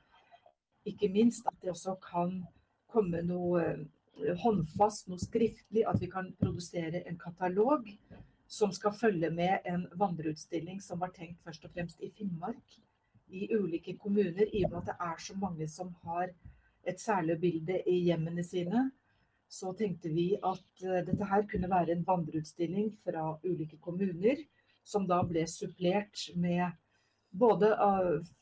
ikke 0.89 1.11
minst 1.13 1.47
at 1.51 1.57
det 1.63 1.73
også 1.73 1.97
kan 2.05 2.41
komme 2.93 3.23
noe 3.27 3.65
eh, 3.65 4.35
håndfast, 4.43 5.09
noe 5.11 5.23
skriftlig. 5.23 5.85
At 5.89 6.01
vi 6.03 6.11
kan 6.13 6.33
produsere 6.41 7.05
en 7.09 7.21
katalog 7.21 7.89
som 8.51 8.73
skal 8.73 8.95
følge 8.97 9.31
med 9.35 9.65
en 9.69 9.87
vandreutstilling 9.99 10.81
som 10.85 11.01
var 11.03 11.15
tenkt 11.17 11.41
først 11.45 11.65
og 11.67 11.73
fremst 11.75 12.03
i 12.05 12.13
Finnmark. 12.17 12.81
I 13.35 13.49
ulike 13.57 13.97
kommuner, 13.99 14.45
i 14.53 14.63
og 14.67 14.75
med 14.75 14.83
at 14.83 14.91
det 14.93 14.99
er 15.01 15.23
så 15.25 15.35
mange 15.39 15.67
som 15.71 15.95
har 16.05 16.29
et 16.87 17.01
særlig 17.01 17.39
bilde 17.41 17.81
i 17.89 18.03
hjemmene 18.05 18.45
sine, 18.45 18.91
så 19.49 19.73
tenkte 19.77 20.11
vi 20.13 20.35
at 20.37 20.85
eh, 20.85 21.03
dette 21.07 21.29
her 21.31 21.47
kunne 21.51 21.71
være 21.71 21.95
en 21.95 22.07
vandreutstilling 22.07 22.93
fra 23.05 23.35
ulike 23.45 23.79
kommuner, 23.83 24.43
som 24.85 25.07
da 25.09 25.23
ble 25.25 25.47
supplert 25.49 26.27
med 26.37 26.67
både 27.35 27.71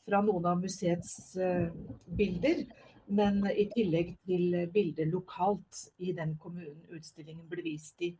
fra 0.05 0.21
noen 0.21 0.45
av 0.45 0.59
museets 0.61 1.35
eh, 1.37 1.69
bilder, 2.05 2.63
men 3.05 3.41
i 3.49 3.65
tillegg 3.73 4.13
til 4.27 4.53
bilder 4.73 5.09
lokalt 5.11 5.87
i 5.97 6.13
den 6.15 6.35
kommunen 6.41 6.85
utstillingen 6.93 7.47
ble 7.49 7.65
vist 7.65 8.01
i. 8.05 8.13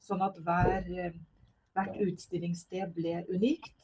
Sånn 0.00 0.22
at 0.24 0.38
hver, 0.46 0.86
eh, 0.94 1.16
hvert 1.74 1.98
utstillingssted 2.06 2.94
ble 2.94 3.24
unikt. 3.28 3.74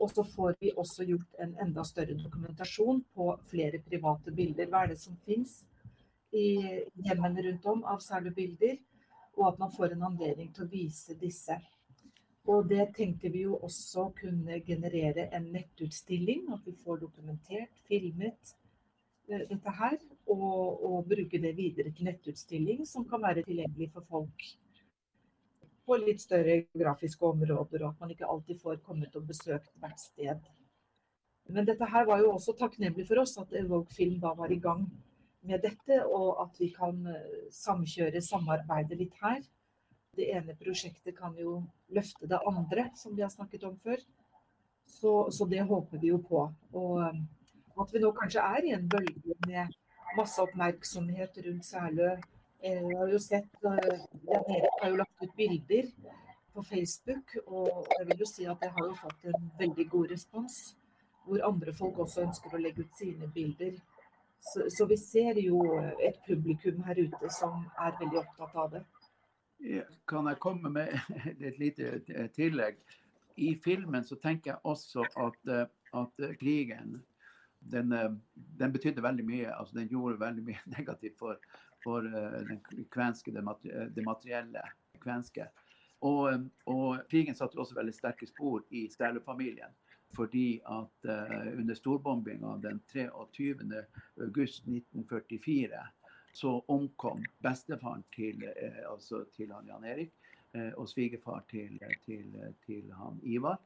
Og 0.00 0.14
så 0.14 0.24
får 0.24 0.54
vi 0.62 0.70
også 0.72 1.04
gjort 1.04 1.42
en 1.44 1.56
enda 1.60 1.84
større 1.84 2.16
dokumentasjon 2.16 3.02
på 3.14 3.26
flere 3.50 3.82
private 3.84 4.32
bilder. 4.32 4.70
Hva 4.70 4.84
er 4.84 4.94
det 4.94 5.00
som 5.02 5.18
fins 5.26 5.58
i 6.32 6.46
hjemmene 7.04 7.44
rundt 7.44 7.66
om 7.68 7.84
av 7.84 8.00
særlige 8.00 8.38
bilder? 8.38 8.78
Og 9.36 9.50
at 9.50 9.60
man 9.60 9.74
får 9.74 9.92
en 9.92 10.06
anledning 10.08 10.48
til 10.54 10.64
å 10.64 10.70
vise 10.72 11.18
disse. 11.20 11.58
Og 12.48 12.68
det 12.70 12.86
tenkte 12.96 13.28
vi 13.32 13.42
jo 13.44 13.58
også 13.60 14.06
kunne 14.16 14.60
generere 14.64 15.28
en 15.36 15.50
nettutstilling, 15.52 16.46
at 16.52 16.64
vi 16.64 16.72
får 16.84 17.02
dokumentert, 17.02 17.72
filmet 17.88 18.54
eh, 19.28 19.44
dette 19.50 19.76
her. 19.80 19.98
Og, 20.30 20.84
og, 20.86 21.08
bruke 21.10 21.40
det 21.42 21.56
videre 21.56 21.90
til 21.90 22.06
nettutstilling 22.06 22.84
som 22.86 23.04
kan 23.08 23.22
være 23.22 23.42
tilgjengelig 23.42 23.90
for 23.92 24.06
folk 24.08 24.44
på 25.86 25.96
litt 25.98 26.22
større 26.22 26.60
grafiske 26.70 27.26
områder, 27.26 27.82
og 27.82 27.88
at 27.88 28.00
man 28.00 28.12
ikke 28.14 28.28
alltid 28.30 28.60
får 28.62 28.78
kommet 28.86 29.16
og 29.18 29.26
besøkt 29.26 29.72
hvert 29.82 29.98
sted. 29.98 30.44
Men 31.50 31.66
dette 31.66 31.88
her 31.90 32.06
var 32.06 32.22
jo 32.22 32.36
også 32.36 32.54
takknemlig 32.60 33.08
for 33.08 33.24
oss, 33.24 33.34
at 33.42 33.56
Evoke 33.58 33.94
Film 33.96 34.20
da 34.22 34.30
var 34.38 34.54
i 34.54 34.60
gang 34.62 34.84
med 35.42 35.64
dette, 35.66 35.98
og 36.06 36.44
at 36.44 36.60
vi 36.62 36.70
kan 36.76 37.02
eh, 37.10 37.48
samkjøre 37.50 38.22
samarbeidet 38.22 39.00
litt 39.02 39.18
her 39.24 39.42
det 40.16 40.30
ene 40.34 40.56
prosjektet 40.58 41.16
kan 41.18 41.36
jo 41.38 41.60
løfte 41.94 42.28
det 42.30 42.40
andre, 42.46 42.88
som 42.96 43.14
vi 43.16 43.22
har 43.22 43.30
snakket 43.30 43.64
om 43.64 43.76
før. 43.84 44.02
Så, 44.86 45.30
så 45.30 45.46
det 45.46 45.62
håper 45.62 45.98
vi 46.02 46.10
jo 46.10 46.18
på. 46.28 46.42
Og 46.72 46.98
um, 46.98 47.20
at 47.80 47.94
vi 47.94 48.02
nå 48.02 48.10
kanskje 48.16 48.42
er 48.42 48.66
i 48.66 48.74
en 48.76 48.88
bølge 48.90 49.36
med 49.46 49.76
masse 50.18 50.42
oppmerksomhet 50.42 51.38
rundt 51.46 51.66
Særlø. 51.66 52.16
Jeg 52.62 52.82
har 52.98 53.12
jo 53.12 53.20
sett 53.22 53.62
uh, 53.64 53.78
Jan 54.26 54.50
Erik 54.56 54.82
har 54.82 54.90
jo 54.90 54.98
lagt 55.00 55.22
ut 55.22 55.36
bilder 55.36 55.88
på 56.50 56.64
Facebook, 56.66 57.36
og 57.46 57.86
jeg 57.98 58.08
vil 58.08 58.24
jo 58.24 58.28
si 58.28 58.48
at 58.50 58.66
jeg 58.66 58.74
har 58.76 58.88
jo 58.90 58.98
fått 58.98 59.30
en 59.30 59.50
veldig 59.58 59.86
god 59.94 60.10
respons. 60.16 60.58
Hvor 61.24 61.46
andre 61.46 61.72
folk 61.76 61.98
også 62.02 62.24
ønsker 62.26 62.56
å 62.56 62.60
legge 62.60 62.82
ut 62.82 62.98
sine 62.98 63.28
bilder. 63.30 63.78
Så, 64.40 64.66
så 64.72 64.86
vi 64.88 64.96
ser 64.96 65.38
jo 65.38 65.60
et 66.00 66.16
publikum 66.26 66.80
her 66.86 66.98
ute 66.98 67.28
som 67.36 67.66
er 67.78 67.94
veldig 68.00 68.22
opptatt 68.24 68.56
av 68.56 68.70
det. 68.74 68.82
Kan 70.08 70.26
jeg 70.26 70.40
komme 70.40 70.70
med 70.72 70.94
et 71.48 71.58
lite 71.60 72.00
tillegg? 72.36 72.80
I 73.36 73.54
filmen 73.64 74.04
så 74.04 74.16
tenker 74.20 74.52
jeg 74.52 74.60
også 74.64 75.04
at, 75.20 75.50
at 75.96 76.22
krigen 76.40 77.00
den, 77.60 77.92
den, 78.34 78.72
betydde 78.72 79.02
veldig 79.02 79.24
mye. 79.24 79.52
altså 79.52 79.78
Den 79.78 79.88
gjorde 79.88 80.20
veldig 80.20 80.44
mye 80.44 80.62
negativt 80.78 81.18
for, 81.18 81.36
for 81.84 82.00
den 82.48 82.60
kvenske, 82.92 83.32
det, 83.32 84.04
materielle 84.04 84.64
kvenske. 85.00 85.46
Og, 86.00 86.48
og, 86.66 87.02
krigen 87.10 87.36
satte 87.36 87.60
også 87.60 87.76
veldig 87.76 87.94
sterke 87.94 88.26
spor 88.26 88.64
i 88.70 88.88
Stæhle-familien. 88.92 89.72
Fordi 90.16 90.60
at 90.66 91.10
under 91.54 91.74
storbombinga 91.74 92.56
den 92.64 92.80
23. 92.92 93.54
august 96.30 96.36
1944 96.36 96.36
så 96.36 96.64
omkom 96.68 97.24
bestefaren 97.42 98.04
til, 98.14 98.44
uh, 98.44 98.92
altså 98.92 99.24
til 99.36 99.52
han 99.52 99.66
Jan 99.66 99.84
Erik 99.84 100.12
uh, 100.56 100.72
og 100.76 100.88
svigerfar 100.88 101.44
til, 101.50 101.78
til, 102.04 102.54
til, 102.66 102.92
han 102.92 103.20
Ivar. 103.22 103.58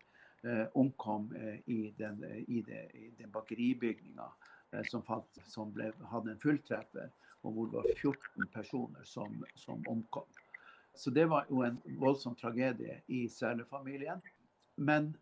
omkom 0.75 1.33
i 1.67 1.95
den, 1.99 2.25
i 2.49 2.61
den 3.19 3.31
bakeribygninga 3.33 4.27
som, 4.91 5.03
falt, 5.03 5.39
som 5.49 5.73
ble, 5.73 5.87
hadde 6.11 6.35
en 6.35 6.41
fulltreffer, 6.43 7.09
og 7.43 7.53
hvor 7.53 7.67
det 7.67 7.79
var 7.79 7.87
14 7.97 8.51
personer 8.53 9.05
som, 9.09 9.45
som 9.57 9.81
omkom. 9.89 10.29
Så 10.95 11.11
det 11.11 11.25
var 11.31 11.47
jo 11.49 11.63
en 11.65 11.81
voldsom 11.99 12.37
tragedie 12.37 13.01
i 13.07 13.29
Sæle-familien. 13.29 14.21
Men 14.77 15.15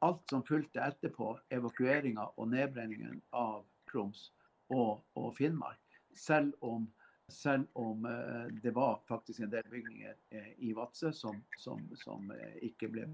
alt 0.00 0.22
som 0.30 0.42
fulgte 0.46 0.80
etterpå, 0.80 1.32
evakueringa 1.50 2.28
og 2.36 2.50
nedbrenningen 2.52 3.20
av 3.34 3.64
Troms 3.90 4.28
og, 4.70 5.04
og 5.18 5.32
Finnmark, 5.38 5.80
selv 6.18 6.54
om, 6.64 6.86
selv 7.28 7.66
om 7.78 8.06
uh, 8.06 8.46
det 8.62 8.74
var 8.76 9.00
faktisk 9.08 9.44
en 9.44 9.52
del 9.52 9.66
bygninger 9.70 10.16
uh, 10.34 10.50
i 10.58 10.72
Vadsø 10.76 11.12
som, 11.12 11.38
som, 11.58 11.84
som 12.00 12.32
uh, 12.34 12.56
ikke 12.66 12.90
ble 12.92 13.06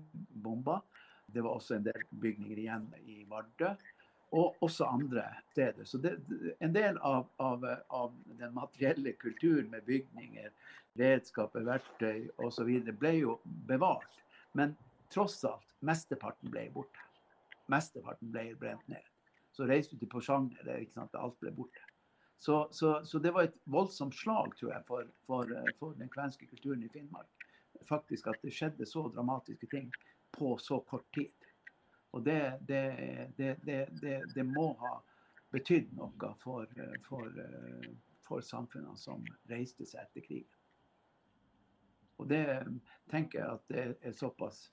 bomba. 0.45 0.81
Det 1.27 1.45
var 1.45 1.57
også 1.59 1.79
en 1.79 1.87
del 1.87 2.09
bygninger 2.11 2.65
igjen 2.65 2.89
i 3.05 3.23
Vardø 3.29 3.75
og 4.35 4.57
også 4.65 4.85
andre 4.85 5.25
steder. 5.53 5.85
Så 5.85 5.99
det, 5.99 6.17
en 6.59 6.75
del 6.75 6.99
av, 6.99 7.29
av, 7.37 7.65
av, 7.89 8.15
den 8.27 8.55
materielle 8.55 9.13
kulturen 9.13 9.71
med 9.71 9.87
bygninger, 9.87 10.51
redskaper, 10.99 11.63
verktøy 11.67 12.29
osv. 12.43 12.71
ble 12.99 13.13
jo 13.21 13.39
bevart. 13.69 14.19
Men 14.53 14.75
tross 15.15 15.39
alt, 15.47 15.77
mesteparten 15.87 16.51
ble 16.51 16.67
borte. 16.75 17.07
Mesteparten 17.71 18.33
ble 18.35 18.51
brent 18.59 18.89
ned. 18.91 19.07
Så 19.55 19.69
reiste 19.71 19.95
du 19.95 20.03
til 20.03 20.11
Porsanger, 20.11 20.67
alt 20.67 21.39
ble 21.41 21.55
borte. 21.55 21.87
Så, 22.39 22.69
så, 22.73 23.05
så, 23.05 23.19
det 23.19 23.33
var 23.33 23.47
et 23.47 23.57
voldsomt 23.65 24.15
slag, 24.15 24.53
tror 24.59 24.73
jeg, 24.73 24.85
for, 24.87 25.07
for, 25.27 25.55
for 25.79 25.95
den 25.99 26.11
kvenske 26.13 26.47
kulturen 26.51 26.83
i 26.85 26.91
Finnmark. 26.93 27.47
Faktisk 27.89 28.29
at 28.33 28.43
det 28.43 28.53
skjedde 28.55 28.87
så 28.89 29.07
dramatiske 29.09 29.69
ting 29.71 29.91
på 30.35 30.57
så 30.61 30.81
kort 30.81 31.07
tid. 31.15 31.33
Og 32.15 32.25
det, 32.25 32.59
det, 32.61 33.57
det, 33.65 34.21
det 34.35 34.45
må 34.47 34.73
ha 34.79 34.99
betydd 35.55 35.95
noe 35.97 36.35
for, 36.43 36.69
for, 37.07 37.41
for 38.27 38.45
samfunnene 38.45 38.99
som 38.99 39.25
reiste 39.51 39.87
seg 39.87 40.07
etter 40.07 40.27
krigen. 40.27 40.61
Og 42.23 42.29
det 42.31 42.47
tenker 43.11 43.41
jeg 43.41 43.59
at 43.59 43.71
det 43.73 43.85
er 44.07 44.15
såpass 44.15 44.69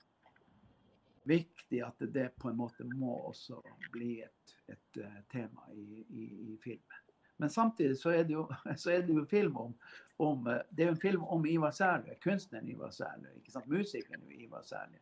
viktig 1.26 1.82
at 1.86 2.02
det 2.14 2.28
på 2.38 2.50
en 2.50 2.58
måte 2.58 2.86
må 2.86 3.14
også 3.28 3.58
bli 3.94 4.20
et, 4.22 4.54
et 4.70 5.02
tema 5.30 5.66
i, 5.74 6.04
i, 6.08 6.26
i, 6.52 6.56
filmen. 6.62 7.01
Men 7.42 7.50
samtidig 7.50 7.98
så 7.98 8.10
er 8.14 8.24
det 8.24 8.36
jo, 8.36 8.42
er 8.70 9.06
det 9.06 9.14
jo 9.14 9.24
film 9.26 9.56
om, 9.56 9.72
om, 10.16 10.46
eh, 10.46 10.60
det 10.70 10.84
er 10.84 10.92
en 10.92 11.00
film 11.00 11.24
om 11.24 11.46
Ivar 11.46 11.70
Særle, 11.74 12.14
kunstneren 12.22 12.68
Ivar 12.68 12.90
Særle, 12.94 13.32
musikeren 13.66 14.28
Ivar 14.30 14.62
Særle. 14.62 15.00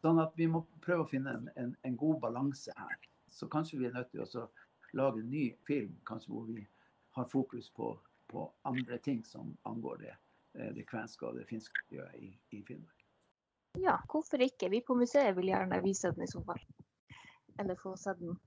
Sånn 0.00 0.20
at 0.22 0.32
vi 0.40 0.46
må 0.48 0.62
prøve 0.80 1.04
å 1.04 1.10
finne 1.10 1.34
en, 1.36 1.50
en, 1.60 1.74
en 1.84 1.98
god 2.00 2.22
balanse 2.22 2.72
her. 2.78 2.96
Så 3.28 3.50
kanskje 3.52 3.82
vi 3.82 3.90
er 3.90 3.92
nødt 3.98 4.08
til 4.14 4.24
å 4.24 4.46
lage 4.96 5.20
en 5.20 5.28
ny 5.28 5.44
film 5.68 5.92
kanskje 6.08 6.32
hvor 6.32 6.48
vi 6.48 6.64
har 7.18 7.28
fokus 7.28 7.68
på, 7.76 7.90
på 8.32 8.46
andre 8.72 8.98
ting 9.04 9.20
som 9.28 9.52
angår 9.68 10.00
det, 10.06 10.16
eh, 10.56 10.72
det 10.80 10.88
kvenske 10.88 11.28
og 11.28 11.36
det 11.36 11.44
finske 11.52 11.84
miljøet 11.90 12.16
i, 12.16 12.32
i 12.56 12.62
Finnmark. 12.64 13.04
Ja, 13.84 13.98
hvorfor 14.08 14.40
ikke? 14.40 14.72
Vi 14.72 14.80
på 14.88 14.96
museet 14.96 15.36
vil 15.36 15.52
gjerne 15.52 15.84
vise 15.84 16.16
den 16.16 16.24
i 16.24 16.32
så 16.32 16.40
fall. 16.48 16.64
Eller 17.60 17.76
få 17.76 17.92
sett 18.00 18.24
den. 18.24 18.40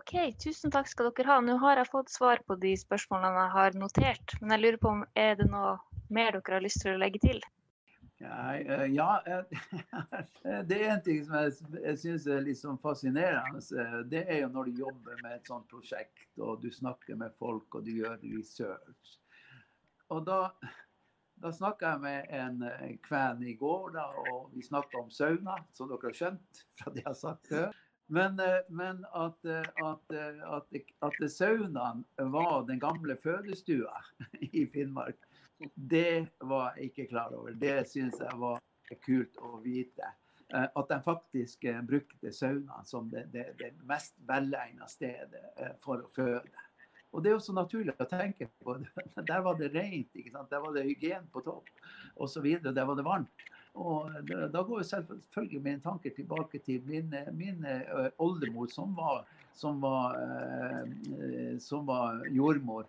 OK, 0.00 0.14
tusen 0.40 0.72
takk 0.72 0.88
skal 0.88 1.10
dere 1.12 1.28
ha. 1.28 1.38
Nå 1.44 1.58
har 1.60 1.76
jeg 1.76 1.90
fått 1.92 2.08
svar 2.08 2.40
på 2.48 2.56
de 2.62 2.72
spørsmålene 2.80 3.42
jeg 3.44 3.52
har 3.52 3.74
notert. 3.76 4.32
Men 4.40 4.54
jeg 4.54 4.62
lurer 4.62 4.78
på 4.80 4.92
om 4.94 5.02
er 5.18 5.34
det 5.36 5.48
noe 5.52 5.74
mer 6.08 6.38
dere 6.38 6.56
har 6.56 6.64
lyst 6.64 6.80
til 6.80 6.94
å 6.94 7.00
legge 7.02 7.20
til? 7.20 7.42
Ja, 8.20 8.54
ja, 8.88 9.10
det 10.68 10.78
er 10.78 10.90
en 10.94 11.02
ting 11.04 11.20
som 11.24 11.36
jeg, 11.40 11.96
syns 12.00 12.26
er 12.28 12.40
litt 12.44 12.60
sånn 12.60 12.80
fascinerende. 12.80 13.60
Det 14.12 14.24
er 14.24 14.42
jo 14.42 14.50
når 14.52 14.70
du 14.70 14.82
jobber 14.86 15.20
med 15.20 15.36
et 15.36 15.52
sånt 15.52 15.68
prosjekt, 15.72 16.28
og 16.40 16.64
du 16.64 16.70
snakker 16.72 17.20
med 17.20 17.36
folk 17.40 17.76
og 17.76 17.84
du 17.84 17.92
gjør 17.96 18.16
research. 18.24 19.14
Og 20.12 20.24
da, 20.28 20.40
da 21.44 21.52
snakka 21.56 21.94
jeg 21.94 22.04
med 22.06 22.34
en 22.40 22.98
kven 23.04 23.44
i 23.44 23.56
går, 23.60 23.92
da, 24.00 24.08
og 24.32 24.48
vi 24.56 24.64
snakka 24.64 25.04
om 25.04 25.12
sauna, 25.12 25.60
som 25.76 25.92
dere 25.92 26.08
har 26.08 26.20
skjønt 26.24 26.64
fra 26.80 26.92
det 26.96 27.04
jeg 27.04 27.10
har 27.12 27.20
sagt 27.20 27.52
før. 27.52 27.80
Men, 28.10 28.40
men 28.74 29.04
at, 29.14 29.44
at, 29.46 30.14
at, 30.16 30.78
at 31.06 31.18
saunaen 31.30 32.00
var 32.32 32.64
den 32.66 32.80
gamle 32.82 33.14
fødestua 33.22 34.00
i 34.40 34.64
Finnmark. 34.72 35.20
Det 35.74 36.26
var 36.40 36.74
jeg 36.76 36.90
ikke 36.90 37.06
klar 37.12 37.36
over. 37.36 37.54
Det 37.54 37.84
syns 37.86 38.18
jeg 38.18 38.40
var 38.40 38.58
kult 39.06 39.38
å 39.38 39.60
vite. 39.62 40.10
Eh, 40.54 40.66
at 40.74 40.88
de 40.88 40.98
faktisk 41.04 41.64
eh, 41.64 41.82
brukte 41.82 42.32
saunaen 42.32 42.84
som 42.84 43.10
det, 43.10 43.28
det, 43.32 43.46
det 43.58 43.70
mest 43.86 44.16
velegna 44.26 44.88
stedet 44.90 45.44
eh, 45.56 45.76
for 45.84 46.02
å 46.02 46.10
føde. 46.16 46.66
Og 47.10 47.22
det 47.22 47.30
er 47.30 47.38
også 47.38 47.54
naturlig 47.54 47.94
å 47.98 48.06
tenke 48.10 48.48
på. 48.62 48.76
Der 49.30 49.44
var 49.46 49.58
det 49.58 49.72
rent, 49.74 50.14
der 50.14 50.60
var 50.62 50.74
det 50.76 50.86
hygien 50.86 51.26
på 51.32 51.42
topp 51.42 51.70
osv. 52.14 52.46
Der 52.62 52.86
var 52.86 52.98
det 52.98 53.06
varmt. 53.06 53.48
Og 53.74 54.10
Da 54.28 54.62
går 54.62 54.80
jo 54.80 54.86
selvfølgelig 54.88 55.62
mine 55.62 55.80
tanker 55.80 56.10
tilbake 56.16 56.58
til 56.58 56.82
min, 56.86 57.14
min 57.32 57.64
oldemor, 58.18 58.66
som 58.66 58.96
var, 58.96 59.24
som 59.54 59.82
var, 59.82 60.16
som 61.58 61.86
var 61.86 62.24
jordmor 62.34 62.86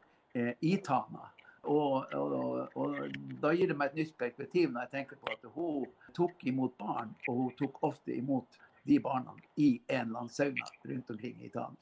i 0.61 0.77
Tana. 0.83 1.29
Og, 1.63 2.05
og, 2.13 2.69
og, 2.75 2.95
da 3.41 3.51
gir 3.53 3.69
det 3.69 3.77
meg 3.77 3.91
et 3.91 3.99
nytt 3.99 4.15
perspektiv 4.17 4.71
når 4.71 4.87
jeg 4.87 4.93
tenker 4.95 5.19
på 5.21 5.29
at 5.29 5.43
hun 5.53 5.85
tok 6.17 6.45
imot 6.49 6.73
barn, 6.79 7.13
og 7.29 7.35
hun 7.37 7.51
tok 7.59 7.77
ofte 7.85 8.15
imot 8.17 8.57
de 8.83 8.99
barna 8.99 9.35
i 9.55 9.81
en 9.87 10.07
eller 10.07 10.19
annen 10.19 10.29
sauna 10.29 10.65
rundt 10.83 11.09
omkring 11.09 11.41
i 11.41 11.45
Italia. 11.45 11.77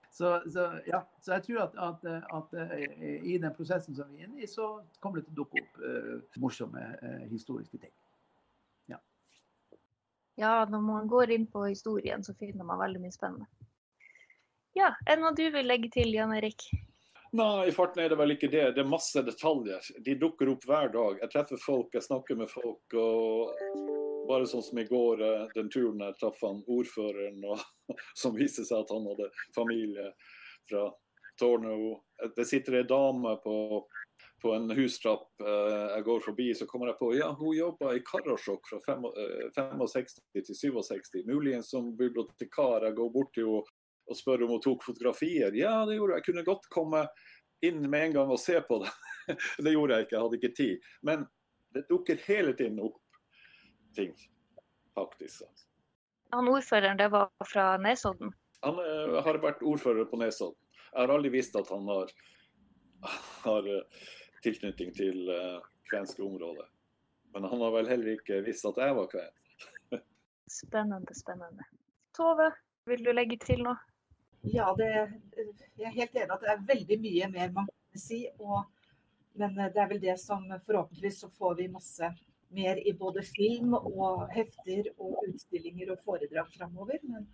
så, 0.10 0.42
så, 0.52 0.80
ja, 0.86 1.08
så, 1.20 1.32
jeg 1.32 1.42
tror 1.42 1.60
at, 1.62 1.76
at, 1.76 2.04
at, 2.38 2.52
eh, 2.52 3.14
i 3.22 3.38
den 3.38 3.54
prosessen 3.54 3.96
som 3.96 4.10
vi 4.12 4.20
er 4.20 4.28
inne 4.28 4.44
i, 4.44 4.50
så 4.50 4.82
kommer 5.00 5.20
det 5.20 5.30
til 5.30 5.36
å 5.36 5.42
dukke 5.44 5.62
opp 5.62 5.80
uh, 5.80 6.40
morsomme 6.42 6.82
uh, 7.02 7.22
historiske 7.30 7.80
ting. 7.80 7.94
Ja. 8.92 9.00
ja, 10.36 10.54
når 10.68 10.84
man 10.84 11.08
går 11.08 11.32
inn 11.38 11.48
på 11.48 11.64
historien, 11.70 12.24
så 12.24 12.36
finner 12.36 12.68
man 12.68 12.82
veldig 12.82 13.00
mye 13.06 13.16
spennende. 13.16 13.48
Ja, 14.76 14.92
er 15.06 15.16
det 15.16 15.22
noe 15.24 15.32
du 15.32 15.46
vil 15.48 15.64
legge 15.64 15.88
til, 15.94 16.12
Jan 16.12 16.36
Erik? 16.36 16.68
Nei, 17.36 17.68
i 17.68 17.72
farten 17.72 18.04
er 18.04 18.12
det 18.12 18.18
vel 18.20 18.36
ikke 18.36 18.52
det. 18.52 18.66
Det 18.76 18.84
er 18.84 18.88
masse 18.88 19.20
detaljer. 19.24 19.88
De 20.04 20.14
dukker 20.20 20.52
opp 20.52 20.64
hver 20.68 20.92
dag. 20.92 21.22
Jeg 21.24 21.32
treffer 21.32 21.60
folk, 21.60 21.88
jeg 21.96 22.04
snakker 22.04 22.36
med 22.36 22.52
folk. 22.52 22.96
og 23.00 24.04
Bare 24.28 24.48
sånn 24.48 24.64
som 24.64 24.78
i 24.78 24.86
går, 24.88 25.22
eh, 25.22 25.46
den 25.54 25.70
turen 25.72 26.02
jeg 26.04 26.18
traff 26.20 26.40
han 26.44 26.62
ordføreren, 26.66 27.42
og, 27.44 27.62
som 28.20 28.36
viste 28.36 28.64
seg 28.66 28.84
at 28.84 28.92
han 28.94 29.06
hadde 29.10 29.30
familie 29.56 30.12
fra 30.68 30.88
Torneo. 31.38 32.00
Det 32.36 32.46
sitter 32.48 32.80
ei 32.80 32.88
dame 32.88 33.36
på, 33.44 33.56
på 34.42 34.52
en 34.56 34.70
hustrapp 34.76 35.28
eh, 35.40 35.86
jeg 35.96 36.04
går 36.08 36.20
forbi, 36.24 36.48
så 36.54 36.66
kommer 36.66 36.90
jeg 36.90 36.98
på 37.00 37.12
ja, 37.16 37.30
hun 37.38 37.56
jobba 37.56 37.94
i 37.94 38.04
Karasjok 38.06 38.70
fra 38.70 38.80
65 38.86 40.20
eh, 40.34 40.42
til 40.42 40.60
67. 40.62 41.24
Muligens 41.28 41.70
som 41.70 41.92
bibliotekar. 41.96 42.88
Jeg 42.88 42.96
går 42.98 43.12
bort 43.14 43.34
til 43.36 43.50
henne 43.50 43.82
og 44.06 44.14
spør 44.14 44.44
om 44.46 44.52
hun 44.54 44.62
tok 44.62 44.84
fotografier. 44.86 45.54
Ja, 45.58 45.80
det 45.86 45.96
gjorde 45.96 46.14
jeg. 46.14 46.22
Jeg 46.22 46.26
kunne 46.28 46.46
godt 46.46 46.68
komme 46.70 47.00
inn 47.66 47.80
med 47.90 48.04
en 48.04 48.12
gang 48.20 48.30
og 48.30 48.38
se 48.38 48.60
på 48.62 48.78
det. 48.84 48.92
det 49.66 49.72
gjorde 49.74 49.96
jeg 49.96 50.06
ikke, 50.06 50.14
jeg 50.14 50.22
hadde 50.24 50.38
ikke 50.38 50.56
tid. 50.56 50.92
Men 51.08 51.24
det 51.74 51.88
dukker 51.90 52.20
hele 52.28 52.54
tiden 52.56 52.78
opp 52.86 53.00
ting, 53.96 54.12
faktisk. 54.94 55.66
Han 56.34 56.48
ordføreren, 56.48 56.98
det 57.00 57.08
var 57.12 57.30
fra 57.52 57.76
Nesodden? 57.80 58.32
Han 58.66 58.78
er, 58.82 59.16
har 59.22 59.38
vært 59.42 59.62
ordfører 59.62 60.08
på 60.10 60.18
Nesodden. 60.20 60.58
Jeg 60.92 61.02
har 61.02 61.12
aldri 61.12 61.32
visst 61.34 61.56
at 61.58 61.68
han 61.70 61.88
har, 61.90 62.12
har 63.44 63.68
uh, 63.68 64.04
tilknytning 64.44 64.94
til 64.96 65.30
uh, 65.30 65.64
kvenske 65.90 66.22
områder. 66.24 66.68
Men 67.34 67.44
han 67.50 67.60
har 67.60 67.74
vel 67.74 67.90
heller 67.90 68.14
ikke 68.16 68.40
visst 68.46 68.66
at 68.68 68.78
jeg 68.80 68.96
var 68.96 69.10
kven. 69.12 69.34
Spennende, 70.60 71.14
spennende. 71.14 71.66
Tove, 72.16 72.50
vil 72.88 73.04
du 73.04 73.12
legge 73.12 73.38
til 73.42 73.64
noe? 73.66 73.76
Ja, 74.46 74.70
det, 74.78 74.88
jeg 75.76 75.88
er 75.88 75.94
helt 75.96 76.14
enig 76.14 76.32
at 76.32 76.44
det 76.44 76.52
er 76.52 76.66
veldig 76.68 76.98
mye 77.02 77.28
mer 77.32 77.52
man 77.54 77.68
kan 77.68 78.00
si. 78.00 78.22
Og, 78.38 78.62
men 79.40 79.58
det 79.58 79.82
er 79.82 79.90
vel 79.90 80.00
det 80.02 80.16
som 80.22 80.46
forhåpentligvis 80.54 81.20
så 81.24 81.30
får 81.34 81.58
vi 81.60 81.68
masse 81.72 82.12
mer 82.54 82.78
i 82.88 82.92
både 82.92 83.22
film 83.26 83.74
og 83.78 84.26
hefter 84.34 84.92
og 84.96 85.24
utstillinger 85.28 85.90
og 85.94 86.04
foredrag 86.06 86.52
framover. 86.54 87.02
Men 87.02 87.26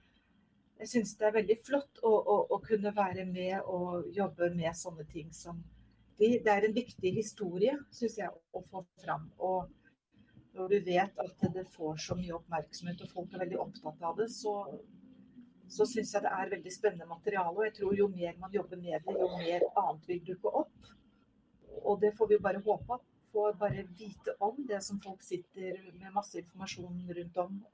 jeg 0.80 0.90
syns 0.94 1.14
det 1.18 1.28
er 1.28 1.36
veldig 1.36 1.58
flott 1.66 2.00
å, 2.02 2.10
å, 2.10 2.38
å, 2.56 2.58
kunne 2.64 2.94
være 2.96 3.26
med 3.28 3.68
og 3.70 4.08
jobbe 4.16 4.50
med 4.56 4.74
sånne 4.78 5.06
ting 5.12 5.30
som 5.36 5.62
Det 6.18 6.46
er 6.46 6.64
en 6.64 6.74
viktig 6.74 7.10
historie, 7.16 7.72
syns 7.90 8.18
jeg, 8.18 8.30
å 8.30 8.60
få 8.70 8.84
fram. 9.02 9.24
Og 9.42 9.70
når 10.54 10.68
du 10.68 10.78
vet 10.86 11.22
at 11.24 11.46
det 11.54 11.64
får 11.72 11.96
så 12.04 12.16
mye 12.18 12.34
oppmerksomhet 12.36 13.00
og 13.02 13.14
folk 13.14 13.32
er 13.32 13.42
veldig 13.42 13.58
opptatt 13.62 14.04
av 14.06 14.18
det, 14.20 14.28
så, 14.30 14.52
så 15.66 15.86
syns 15.88 16.12
jeg 16.14 16.24
det 16.26 16.34
er 16.36 16.52
veldig 16.52 16.74
spennende 16.74 17.08
materiale. 17.10 17.54
Og 17.56 17.64
jeg 17.66 17.74
tror 17.80 17.96
jo 17.98 18.10
mer 18.12 18.36
man 18.38 18.54
jobber 18.54 18.82
med 18.82 19.06
det, 19.06 19.16
jo 19.18 19.30
mer 19.38 19.66
annet 19.70 20.12
vil 20.12 20.22
dukke 20.28 20.54
opp. 20.62 20.92
Og 21.82 21.98
det 22.02 22.12
får 22.18 22.28
vi 22.28 22.38
jo 22.38 22.44
bare 22.44 22.62
håpe 22.62 23.00
at 23.00 23.11
får 23.32 23.52
bare 23.52 23.82
vite 23.98 24.34
om 24.38 24.66
det 24.68 24.80
som 24.84 25.00
folk 25.00 25.22
sitter 25.22 25.92
med 25.92 26.12
masse 26.12 26.38
informasjon 26.38 27.14
rundt 27.14 27.36
om. 27.36 27.64